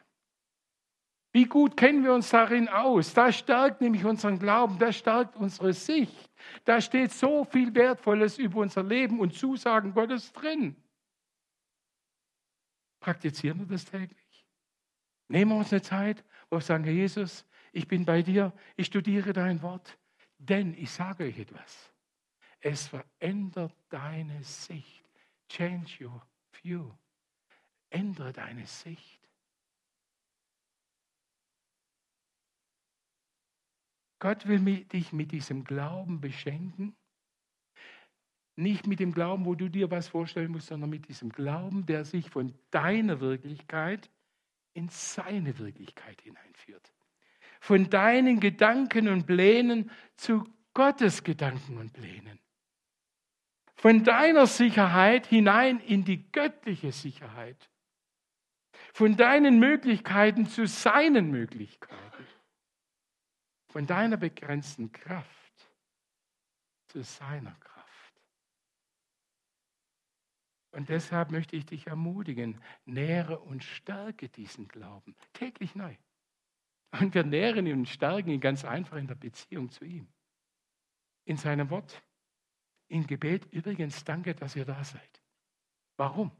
Wie 1.31 1.45
gut 1.45 1.75
kennen 1.75 2.03
wir 2.03 2.13
uns 2.13 2.29
darin 2.29 2.69
aus? 2.69 3.13
Das 3.13 3.37
stärkt 3.37 3.81
nämlich 3.81 4.05
unseren 4.05 4.39
Glauben, 4.39 4.79
das 4.79 4.95
stärkt 4.95 5.35
unsere 5.35 5.73
Sicht. 5.73 6.31
Da 6.63 6.79
steht 6.79 7.11
so 7.11 7.43
viel 7.43 7.75
Wertvolles 7.75 8.37
über 8.37 8.61
unser 8.61 8.83
Leben 8.83 9.19
und 9.19 9.33
Zusagen 9.33 9.93
Gottes 9.93 10.31
drin. 10.31 10.75
Praktizieren 13.01 13.59
wir 13.59 13.65
das 13.65 13.83
täglich? 13.83 14.24
Nehmen 15.27 15.51
wir 15.51 15.57
uns 15.57 15.71
eine 15.71 15.81
Zeit, 15.81 16.23
wo 16.49 16.57
wir 16.57 16.61
sagen, 16.61 16.83
Herr 16.83 16.93
Jesus, 16.93 17.45
ich 17.71 17.87
bin 17.87 18.05
bei 18.05 18.21
dir, 18.21 18.53
ich 18.75 18.87
studiere 18.87 19.33
dein 19.33 19.61
Wort, 19.61 19.97
denn 20.37 20.73
ich 20.75 20.91
sage 20.91 21.25
euch 21.25 21.39
etwas. 21.39 21.91
Es 22.59 22.87
verändert 22.87 23.75
deine 23.89 24.43
Sicht. 24.43 25.03
Change 25.49 26.05
your 26.05 26.27
view. 26.61 26.91
Ändere 27.89 28.33
deine 28.33 28.65
Sicht. 28.65 29.25
Gott 34.19 34.47
will 34.47 34.85
dich 34.85 35.13
mit 35.13 35.31
diesem 35.31 35.63
Glauben 35.63 36.21
beschenken. 36.21 36.95
Nicht 38.55 38.87
mit 38.87 38.99
dem 38.99 39.13
Glauben, 39.13 39.45
wo 39.45 39.53
du 39.53 39.69
dir 39.69 39.91
was 39.91 40.07
vorstellen 40.07 40.51
musst, 40.51 40.67
sondern 40.67 40.89
mit 40.89 41.07
diesem 41.07 41.29
Glauben, 41.29 41.85
der 41.85 42.05
sich 42.05 42.29
von 42.29 42.57
deiner 42.71 43.19
Wirklichkeit 43.19 44.09
in 44.75 44.89
seine 44.89 45.57
Wirklichkeit 45.57 46.21
hineinführt. 46.21 46.93
Von 47.59 47.89
deinen 47.89 48.39
Gedanken 48.39 49.07
und 49.07 49.25
Plänen 49.25 49.89
zu 50.15 50.43
Gottes 50.73 51.23
Gedanken 51.23 51.77
und 51.77 51.93
Plänen. 51.93 52.39
Von 53.75 54.03
deiner 54.03 54.45
Sicherheit 54.45 55.25
hinein 55.25 55.79
in 55.79 56.05
die 56.05 56.31
göttliche 56.31 56.91
Sicherheit. 56.91 57.69
Von 58.93 59.17
deinen 59.17 59.57
Möglichkeiten 59.59 60.45
zu 60.45 60.67
seinen 60.67 61.31
Möglichkeiten 61.31 62.05
von 63.75 63.85
deiner 63.85 64.15
begrenzten 64.15 64.89
Kraft 64.93 65.69
zu 66.87 67.03
seiner 67.03 67.51
Kraft. 67.55 67.74
Und 70.75 70.89
deshalb 70.89 71.31
möchte 71.31 71.55
ich 71.55 71.65
dich 71.65 71.87
ermutigen, 71.87 72.59
nähre 72.85 73.39
und 73.39 73.63
stärke 73.63 74.27
diesen 74.27 74.67
Glauben 74.67 75.15
täglich 75.31 75.73
neu. 75.73 75.95
Und 76.99 77.13
wir 77.13 77.23
nähren 77.23 77.65
ihn 77.65 77.79
und 77.79 77.89
stärken 77.89 78.29
ihn 78.29 78.41
ganz 78.41 78.65
einfach 78.65 78.97
in 78.97 79.07
der 79.07 79.15
Beziehung 79.15 79.69
zu 79.69 79.85
ihm. 79.85 80.05
In 81.23 81.37
seinem 81.37 81.69
Wort, 81.69 82.01
in 82.89 83.07
Gebet. 83.07 83.45
Übrigens, 83.51 84.03
danke, 84.03 84.35
dass 84.35 84.57
ihr 84.57 84.65
da 84.65 84.83
seid. 84.83 85.21
Warum? 85.95 86.31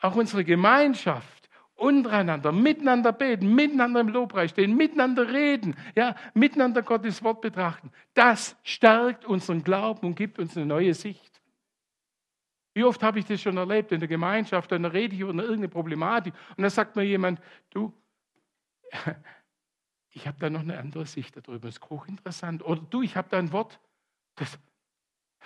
Auch 0.00 0.14
unsere 0.14 0.44
Gemeinschaft 0.44 1.50
untereinander, 1.74 2.52
miteinander 2.52 3.12
beten, 3.12 3.52
miteinander 3.52 4.00
im 4.00 4.08
Lobpreis 4.08 4.52
stehen, 4.52 4.76
miteinander 4.76 5.32
reden, 5.32 5.74
ja, 5.96 6.14
miteinander 6.34 6.82
Gottes 6.82 7.20
Wort 7.24 7.40
betrachten. 7.40 7.90
Das 8.14 8.56
stärkt 8.62 9.24
unseren 9.24 9.64
Glauben 9.64 10.06
und 10.06 10.14
gibt 10.14 10.38
uns 10.38 10.56
eine 10.56 10.66
neue 10.66 10.94
Sicht. 10.94 11.42
Wie 12.76 12.84
oft 12.84 13.02
habe 13.02 13.18
ich 13.18 13.24
das 13.24 13.40
schon 13.40 13.56
erlebt 13.56 13.90
in 13.90 14.00
der 14.00 14.08
Gemeinschaft, 14.08 14.70
dann 14.70 14.84
rede 14.84 15.14
ich 15.14 15.22
über 15.22 15.32
irgendeine 15.32 15.70
Problematik 15.70 16.34
und 16.58 16.62
dann 16.62 16.68
sagt 16.68 16.94
mir 16.94 17.04
jemand, 17.04 17.40
du, 17.70 17.90
ich 20.10 20.26
habe 20.26 20.38
da 20.38 20.50
noch 20.50 20.60
eine 20.60 20.78
andere 20.78 21.06
Sicht 21.06 21.34
darüber, 21.38 21.68
das 21.68 21.76
ist 21.76 21.88
hochinteressant. 21.88 22.62
Oder 22.62 22.82
du, 22.82 23.00
ich 23.00 23.16
habe 23.16 23.30
da 23.30 23.38
ein 23.38 23.50
Wort, 23.50 23.80
das, 24.34 24.58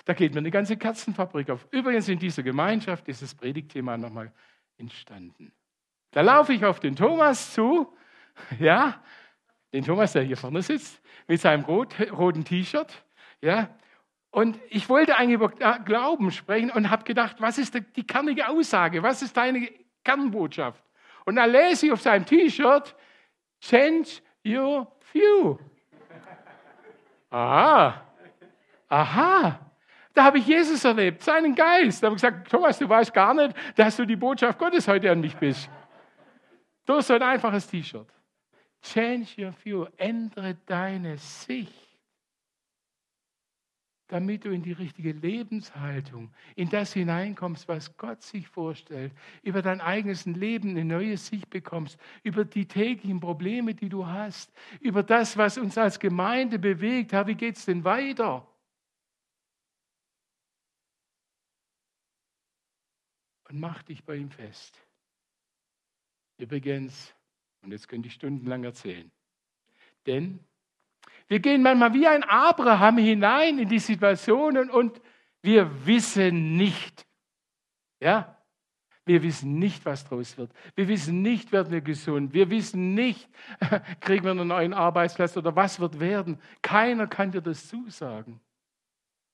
da 0.06 0.12
geht 0.12 0.34
mir 0.34 0.40
eine 0.40 0.50
ganze 0.50 0.76
Katzenfabrik 0.76 1.50
auf. 1.50 1.68
Übrigens 1.70 2.08
in 2.08 2.18
dieser 2.18 2.42
Gemeinschaft 2.42 3.06
ist 3.06 3.22
das 3.22 3.32
Predigtthema 3.32 3.96
nochmal 3.96 4.32
entstanden. 4.76 5.52
Da 6.10 6.22
laufe 6.22 6.52
ich 6.52 6.64
auf 6.64 6.80
den 6.80 6.96
Thomas 6.96 7.54
zu, 7.54 7.96
ja, 8.58 9.04
den 9.72 9.84
Thomas, 9.84 10.14
der 10.14 10.24
hier 10.24 10.36
vorne 10.36 10.62
sitzt, 10.62 11.00
mit 11.28 11.40
seinem 11.40 11.64
rot, 11.64 11.94
roten 12.10 12.44
T-Shirt, 12.44 13.04
ja, 13.40 13.72
und 14.30 14.60
ich 14.68 14.88
wollte 14.88 15.16
eigentlich 15.16 15.34
über 15.34 15.48
Glauben 15.84 16.30
sprechen 16.30 16.70
und 16.70 16.90
habe 16.90 17.04
gedacht, 17.04 17.36
was 17.40 17.58
ist 17.58 17.74
die 17.96 18.06
kernige 18.06 18.48
Aussage? 18.48 19.02
Was 19.02 19.22
ist 19.22 19.36
deine 19.36 19.68
Kernbotschaft? 20.04 20.82
Und 21.24 21.36
da 21.36 21.44
lese 21.44 21.86
ich 21.86 21.92
auf 21.92 22.00
seinem 22.00 22.24
T-Shirt, 22.24 22.94
change 23.60 24.20
your 24.46 24.86
view. 25.12 25.58
Aha, 27.30 28.04
aha. 28.88 29.60
Da 30.12 30.24
habe 30.24 30.38
ich 30.38 30.46
Jesus 30.46 30.84
erlebt, 30.84 31.22
seinen 31.22 31.54
Geist. 31.54 32.02
Da 32.02 32.06
habe 32.06 32.16
ich 32.16 32.22
gesagt, 32.22 32.50
Thomas, 32.50 32.78
du 32.78 32.88
weißt 32.88 33.12
gar 33.12 33.34
nicht, 33.34 33.54
dass 33.76 33.96
du 33.96 34.04
die 34.04 34.16
Botschaft 34.16 34.58
Gottes 34.58 34.86
heute 34.88 35.10
an 35.10 35.20
mich 35.20 35.36
bist. 35.36 35.68
Durch 36.86 37.06
so 37.06 37.14
ein 37.14 37.22
einfaches 37.22 37.68
T-Shirt. 37.68 38.08
Change 38.82 39.28
your 39.38 39.52
view. 39.64 39.86
Ändere 39.96 40.56
deine 40.66 41.16
Sicht. 41.18 41.89
Damit 44.10 44.44
du 44.44 44.50
in 44.50 44.62
die 44.62 44.72
richtige 44.72 45.12
Lebenshaltung, 45.12 46.34
in 46.56 46.68
das 46.68 46.92
hineinkommst, 46.92 47.68
was 47.68 47.96
Gott 47.96 48.24
sich 48.24 48.48
vorstellt, 48.48 49.12
über 49.44 49.62
dein 49.62 49.80
eigenes 49.80 50.26
Leben 50.26 50.70
eine 50.70 50.84
neue 50.84 51.16
Sicht 51.16 51.48
bekommst, 51.48 51.96
über 52.24 52.44
die 52.44 52.66
täglichen 52.66 53.20
Probleme, 53.20 53.72
die 53.72 53.88
du 53.88 54.08
hast, 54.08 54.52
über 54.80 55.04
das, 55.04 55.36
was 55.36 55.58
uns 55.58 55.78
als 55.78 56.00
Gemeinde 56.00 56.58
bewegt. 56.58 57.12
Wie 57.12 57.36
geht 57.36 57.56
es 57.56 57.66
denn 57.66 57.84
weiter? 57.84 58.48
Und 63.48 63.60
mach 63.60 63.84
dich 63.84 64.02
bei 64.04 64.16
ihm 64.16 64.32
fest. 64.32 64.76
Übrigens, 66.36 67.14
und 67.62 67.70
jetzt 67.70 67.86
könnte 67.86 68.08
ich 68.08 68.14
stundenlang 68.14 68.64
erzählen, 68.64 69.12
denn 70.06 70.44
wir 71.30 71.38
gehen 71.38 71.62
manchmal 71.62 71.94
wie 71.94 72.08
ein 72.08 72.24
Abraham 72.24 72.98
hinein 72.98 73.60
in 73.60 73.68
die 73.68 73.78
Situationen 73.78 74.68
und 74.68 75.00
wir 75.42 75.86
wissen 75.86 76.56
nicht, 76.56 77.06
ja, 78.00 78.36
wir 79.04 79.22
wissen 79.22 79.56
nicht, 79.56 79.84
was 79.84 80.04
draus 80.04 80.36
wird. 80.36 80.52
Wir 80.74 80.88
wissen 80.88 81.22
nicht, 81.22 81.52
werden 81.52 81.70
wir 81.70 81.82
gesund. 81.82 82.34
Wir 82.34 82.50
wissen 82.50 82.94
nicht, 82.94 83.28
kriegen 84.00 84.24
wir 84.24 84.32
einen 84.32 84.48
neuen 84.48 84.74
Arbeitsplatz 84.74 85.36
oder 85.36 85.54
was 85.54 85.78
wird 85.78 86.00
werden. 86.00 86.36
Keiner 86.62 87.06
kann 87.06 87.30
dir 87.30 87.40
das 87.40 87.68
zusagen. 87.68 88.40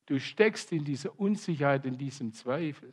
Du 0.05 0.21
steckst 0.21 0.73
in 0.73 0.85
dieser 0.85 1.19
Unsicherheit, 1.19 1.87
in 1.87 1.97
diesem 1.97 2.35
Zweifel. 2.35 2.93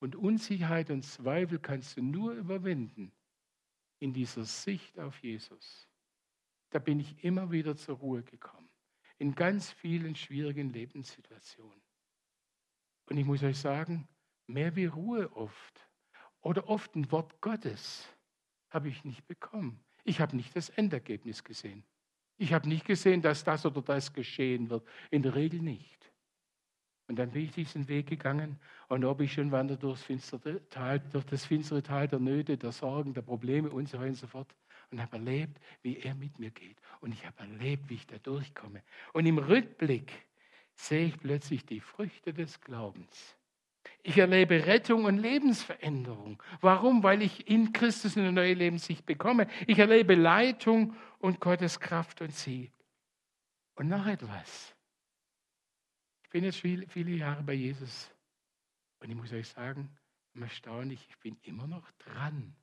Und 0.00 0.16
Unsicherheit 0.16 0.90
und 0.90 1.04
Zweifel 1.04 1.60
kannst 1.60 1.96
du 1.96 2.02
nur 2.02 2.32
überwinden 2.32 3.12
in 3.98 4.12
dieser 4.12 4.44
Sicht 4.44 4.98
auf 4.98 5.22
Jesus. 5.22 5.88
Da 6.70 6.78
bin 6.78 7.00
ich 7.00 7.24
immer 7.24 7.50
wieder 7.50 7.76
zur 7.76 7.96
Ruhe 7.96 8.22
gekommen. 8.22 8.68
In 9.18 9.34
ganz 9.34 9.70
vielen 9.70 10.14
schwierigen 10.14 10.70
Lebenssituationen. 10.70 11.80
Und 13.08 13.16
ich 13.16 13.24
muss 13.24 13.42
euch 13.42 13.58
sagen, 13.58 14.08
mehr 14.46 14.76
wie 14.76 14.86
Ruhe 14.86 15.32
oft 15.34 15.88
oder 16.40 16.68
oft 16.68 16.94
ein 16.94 17.10
Wort 17.12 17.40
Gottes 17.40 18.08
habe 18.70 18.88
ich 18.88 19.04
nicht 19.04 19.26
bekommen. 19.26 19.84
Ich 20.04 20.20
habe 20.20 20.36
nicht 20.36 20.54
das 20.54 20.68
Endergebnis 20.70 21.42
gesehen. 21.42 21.84
Ich 22.36 22.52
habe 22.52 22.68
nicht 22.68 22.84
gesehen, 22.84 23.22
dass 23.22 23.44
das 23.44 23.64
oder 23.64 23.80
das 23.80 24.12
geschehen 24.12 24.68
wird. 24.68 24.86
In 25.10 25.22
der 25.22 25.34
Regel 25.34 25.62
nicht. 25.62 26.12
Und 27.08 27.16
dann 27.18 27.30
bin 27.30 27.44
ich 27.44 27.52
diesen 27.52 27.86
Weg 27.88 28.08
gegangen 28.08 28.58
und 28.88 29.04
ob 29.04 29.20
ich 29.20 29.32
schon 29.32 29.52
wandere 29.52 29.78
durchs 29.78 30.02
finstere 30.02 30.60
Tal, 30.68 31.00
durch 31.12 31.24
das 31.24 31.44
finstere 31.44 31.82
Tal 31.82 32.08
der 32.08 32.18
Nöte, 32.18 32.56
der 32.56 32.72
Sorgen, 32.72 33.14
der 33.14 33.22
Probleme 33.22 33.70
und 33.70 33.88
so 33.88 33.98
weiter 33.98 34.08
und 34.08 34.16
so 34.16 34.26
fort 34.26 34.54
und 34.90 35.00
habe 35.00 35.16
erlebt, 35.16 35.58
wie 35.82 35.98
er 35.98 36.14
mit 36.14 36.38
mir 36.38 36.50
geht. 36.50 36.76
Und 37.00 37.12
ich 37.12 37.24
habe 37.26 37.38
erlebt, 37.40 37.88
wie 37.88 37.94
ich 37.94 38.06
da 38.06 38.18
durchkomme. 38.18 38.82
Und 39.12 39.26
im 39.26 39.38
Rückblick 39.38 40.12
sehe 40.74 41.06
ich 41.06 41.18
plötzlich 41.18 41.64
die 41.64 41.80
Früchte 41.80 42.32
des 42.32 42.60
Glaubens. 42.60 43.36
Ich 44.02 44.18
erlebe 44.18 44.66
Rettung 44.66 45.04
und 45.04 45.18
Lebensveränderung. 45.18 46.40
Warum? 46.60 47.02
Weil 47.02 47.22
ich 47.22 47.48
in 47.48 47.72
Christus 47.72 48.16
eine 48.16 48.32
neue 48.32 48.54
Lebenssicht 48.54 49.04
bekomme. 49.06 49.48
Ich 49.66 49.78
erlebe 49.78 50.14
Leitung 50.14 50.94
und 51.18 51.40
Gottes 51.40 51.80
Kraft 51.80 52.20
und 52.20 52.32
Sieg. 52.32 52.72
Und 53.74 53.88
noch 53.88 54.06
etwas. 54.06 54.75
Ich 56.26 56.30
bin 56.30 56.42
jetzt 56.42 56.58
viele, 56.58 56.88
viele 56.88 57.12
Jahre 57.12 57.44
bei 57.44 57.52
Jesus 57.52 58.10
und 58.98 59.08
ich 59.08 59.14
muss 59.14 59.32
euch 59.32 59.46
sagen, 59.46 59.96
erstaunlich, 60.34 61.06
ich 61.08 61.16
bin 61.20 61.36
immer 61.42 61.68
noch 61.68 61.88
dran. 61.92 62.56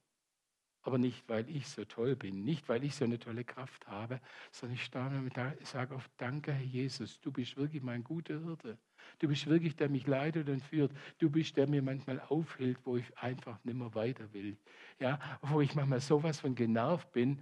Aber 0.82 0.98
nicht, 0.98 1.24
weil 1.30 1.50
ich 1.50 1.70
so 1.70 1.86
toll 1.86 2.18
bin, 2.18 2.44
nicht, 2.44 2.68
weil 2.68 2.84
ich 2.84 2.94
so 2.94 3.06
eine 3.06 3.18
tolle 3.20 3.46
Kraft 3.46 3.88
habe, 3.88 4.20
sondern 4.52 4.76
ich 4.76 4.84
staune 4.84 5.18
und 5.20 5.66
sage 5.66 5.96
oft, 5.96 6.12
danke, 6.18 6.52
Herr 6.52 6.62
Jesus, 6.62 7.22
du 7.22 7.32
bist 7.32 7.56
wirklich 7.56 7.82
mein 7.82 8.04
guter 8.04 8.38
Hirte. 8.38 8.78
Du 9.20 9.30
bist 9.30 9.48
wirklich, 9.48 9.78
der 9.78 9.88
mich 9.88 10.08
leitet 10.08 10.50
und 10.50 10.62
führt. 10.62 10.92
Du 11.20 11.30
bist, 11.30 11.56
der 11.56 11.70
mir 11.70 11.82
manchmal 11.82 12.20
aufhält, 12.20 12.80
wo 12.84 12.98
ich 12.98 13.18
einfach 13.18 13.64
nicht 13.64 13.78
mehr 13.78 13.96
weiter 13.96 14.34
will. 14.34 14.58
Ja, 15.00 15.40
wo 15.42 15.62
ich 15.62 15.74
manchmal 15.74 16.02
sowas 16.02 16.42
von 16.42 16.54
genervt 16.54 17.14
bin, 17.14 17.42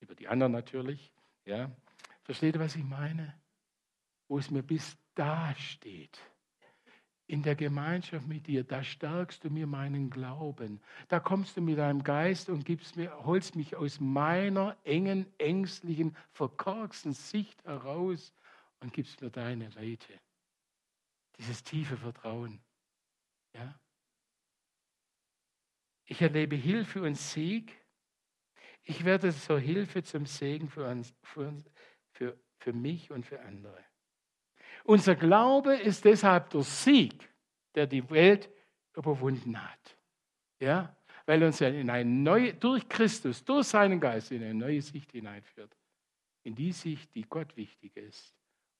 über 0.00 0.14
die 0.14 0.28
anderen 0.28 0.52
natürlich. 0.52 1.12
Ja, 1.44 1.70
versteht 2.22 2.54
ihr, 2.54 2.60
was 2.60 2.74
ich 2.74 2.84
meine? 2.84 3.38
Wo 4.28 4.38
es 4.38 4.50
mir 4.50 4.62
bis 4.62 4.96
da 5.16 5.54
steht 5.56 6.20
in 7.28 7.42
der 7.42 7.56
Gemeinschaft 7.56 8.26
mit 8.26 8.46
dir, 8.46 8.62
da 8.62 8.84
stärkst 8.84 9.42
du 9.42 9.50
mir 9.50 9.66
meinen 9.66 10.10
Glauben. 10.10 10.80
Da 11.08 11.18
kommst 11.18 11.56
du 11.56 11.60
mit 11.60 11.78
deinem 11.78 12.04
Geist 12.04 12.48
und 12.48 12.64
gibst 12.64 12.96
mir, 12.96 13.12
holst 13.24 13.56
mich 13.56 13.74
aus 13.74 13.98
meiner 13.98 14.76
engen, 14.84 15.26
ängstlichen, 15.38 16.16
verkorksten 16.30 17.12
Sicht 17.12 17.64
heraus 17.64 18.32
und 18.80 18.92
gibst 18.92 19.20
mir 19.20 19.30
deine 19.30 19.74
Weite. 19.74 20.12
Dieses 21.38 21.64
tiefe 21.64 21.96
Vertrauen. 21.96 22.60
Ja? 23.54 23.78
Ich 26.04 26.22
erlebe 26.22 26.54
Hilfe 26.54 27.02
und 27.02 27.16
Sieg. 27.16 27.76
Ich 28.84 29.04
werde 29.04 29.34
zur 29.34 29.58
Hilfe 29.58 30.04
zum 30.04 30.26
Segen 30.26 30.68
für, 30.68 30.86
uns, 30.86 31.12
für, 32.12 32.38
für 32.60 32.72
mich 32.72 33.10
und 33.10 33.26
für 33.26 33.40
andere. 33.40 33.84
Unser 34.86 35.16
Glaube 35.16 35.74
ist 35.74 36.04
deshalb 36.04 36.50
der 36.50 36.62
Sieg, 36.62 37.28
der 37.74 37.88
die 37.88 38.08
Welt 38.08 38.48
überwunden 38.94 39.60
hat. 39.60 39.96
Ja? 40.60 40.96
Weil 41.26 41.42
uns 41.42 41.58
ja 41.58 41.68
in 41.68 41.90
eine 41.90 42.08
neue, 42.08 42.54
durch 42.54 42.88
Christus, 42.88 43.44
durch 43.44 43.66
seinen 43.66 44.00
Geist 44.00 44.30
in 44.30 44.44
eine 44.44 44.54
neue 44.54 44.80
Sicht 44.80 45.10
hineinführt. 45.10 45.76
In 46.44 46.54
die 46.54 46.70
Sicht, 46.70 47.12
die 47.16 47.22
Gott 47.22 47.56
wichtig 47.56 47.96
ist 47.96 48.32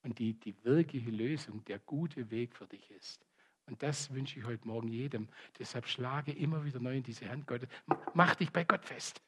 und 0.03 0.17
die 0.21 0.35
die 0.35 0.55
wirkliche 0.65 1.11
Lösung, 1.11 1.65
der 1.65 1.81
gute 1.81 2.31
Weg 2.31 2.55
für 2.55 2.67
dich 2.67 2.89
ist. 2.93 3.27
Und 3.67 3.83
das 3.83 4.15
wünsche 4.15 4.39
ich 4.39 4.47
heute 4.47 4.69
Morgen 4.69 4.87
jedem. 4.87 5.29
Deshalb 5.59 5.89
schlage 5.89 6.31
immer 6.31 6.65
wieder 6.65 6.79
neu 6.79 6.99
in 6.99 7.03
diese 7.03 7.29
Hand 7.29 7.49
Gottes. 7.49 7.69
Mach 8.15 8.37
dich 8.37 8.53
bei 8.53 8.63
Gott 8.63 8.85
fest. 8.85 9.21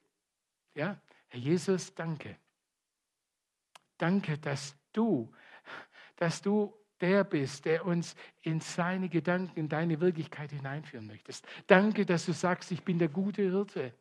Ja? 0.76 1.00
Herr 1.26 1.40
Jesus, 1.40 1.92
danke. 1.92 2.38
Danke, 3.96 4.38
dass 4.38 4.76
du 4.92 5.28
dass 6.18 6.42
du 6.42 6.74
der 7.00 7.24
bist, 7.24 7.64
der 7.64 7.86
uns 7.86 8.14
in 8.42 8.60
seine 8.60 9.08
Gedanken, 9.08 9.58
in 9.58 9.68
deine 9.68 10.00
Wirklichkeit 10.00 10.50
hineinführen 10.50 11.06
möchtest. 11.06 11.46
Danke, 11.66 12.04
dass 12.04 12.26
du 12.26 12.32
sagst, 12.32 12.70
ich 12.72 12.82
bin 12.82 12.98
der 12.98 13.08
gute 13.08 13.42
Hirte. 13.42 13.94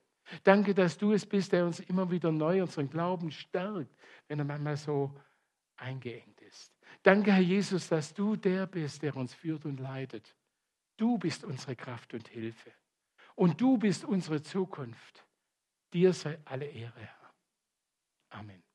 Danke, 0.44 0.74
dass 0.74 0.98
du 0.98 1.14
es 1.14 1.26
bist, 1.26 1.54
der 1.54 1.66
uns 1.66 1.80
immer 1.80 2.10
wieder 2.12 2.32
neu 2.32 2.62
unseren 2.62 2.90
Glauben 2.90 3.32
stärkt, 3.32 3.96
wenn 4.28 4.40
er 4.40 4.46
manchmal 4.46 4.76
so 4.76 5.16
eingeengt 5.78 6.42
ist. 6.42 6.74
Danke, 7.04 7.32
Herr 7.32 7.42
Jesus, 7.42 7.88
dass 7.88 8.14
du 8.14 8.36
der 8.36 8.66
bist, 8.66 9.02
der 9.04 9.16
uns 9.16 9.34
führt 9.34 9.66
und 9.66 9.80
leitet. 9.80 10.36
Du 10.98 11.18
bist 11.18 11.44
unsere 11.44 11.76
Kraft 11.76 12.14
und 12.14 12.28
Hilfe. 12.28 12.72
Und 13.36 13.62
du 13.62 13.78
bist 13.78 14.04
unsere 14.04 14.42
Zukunft. 14.42 15.24
Dir 15.94 16.12
sei 16.12 16.40
alle 16.46 16.66
Ehre, 16.66 17.00
Herr. 17.00 17.34
Amen. 18.30 18.67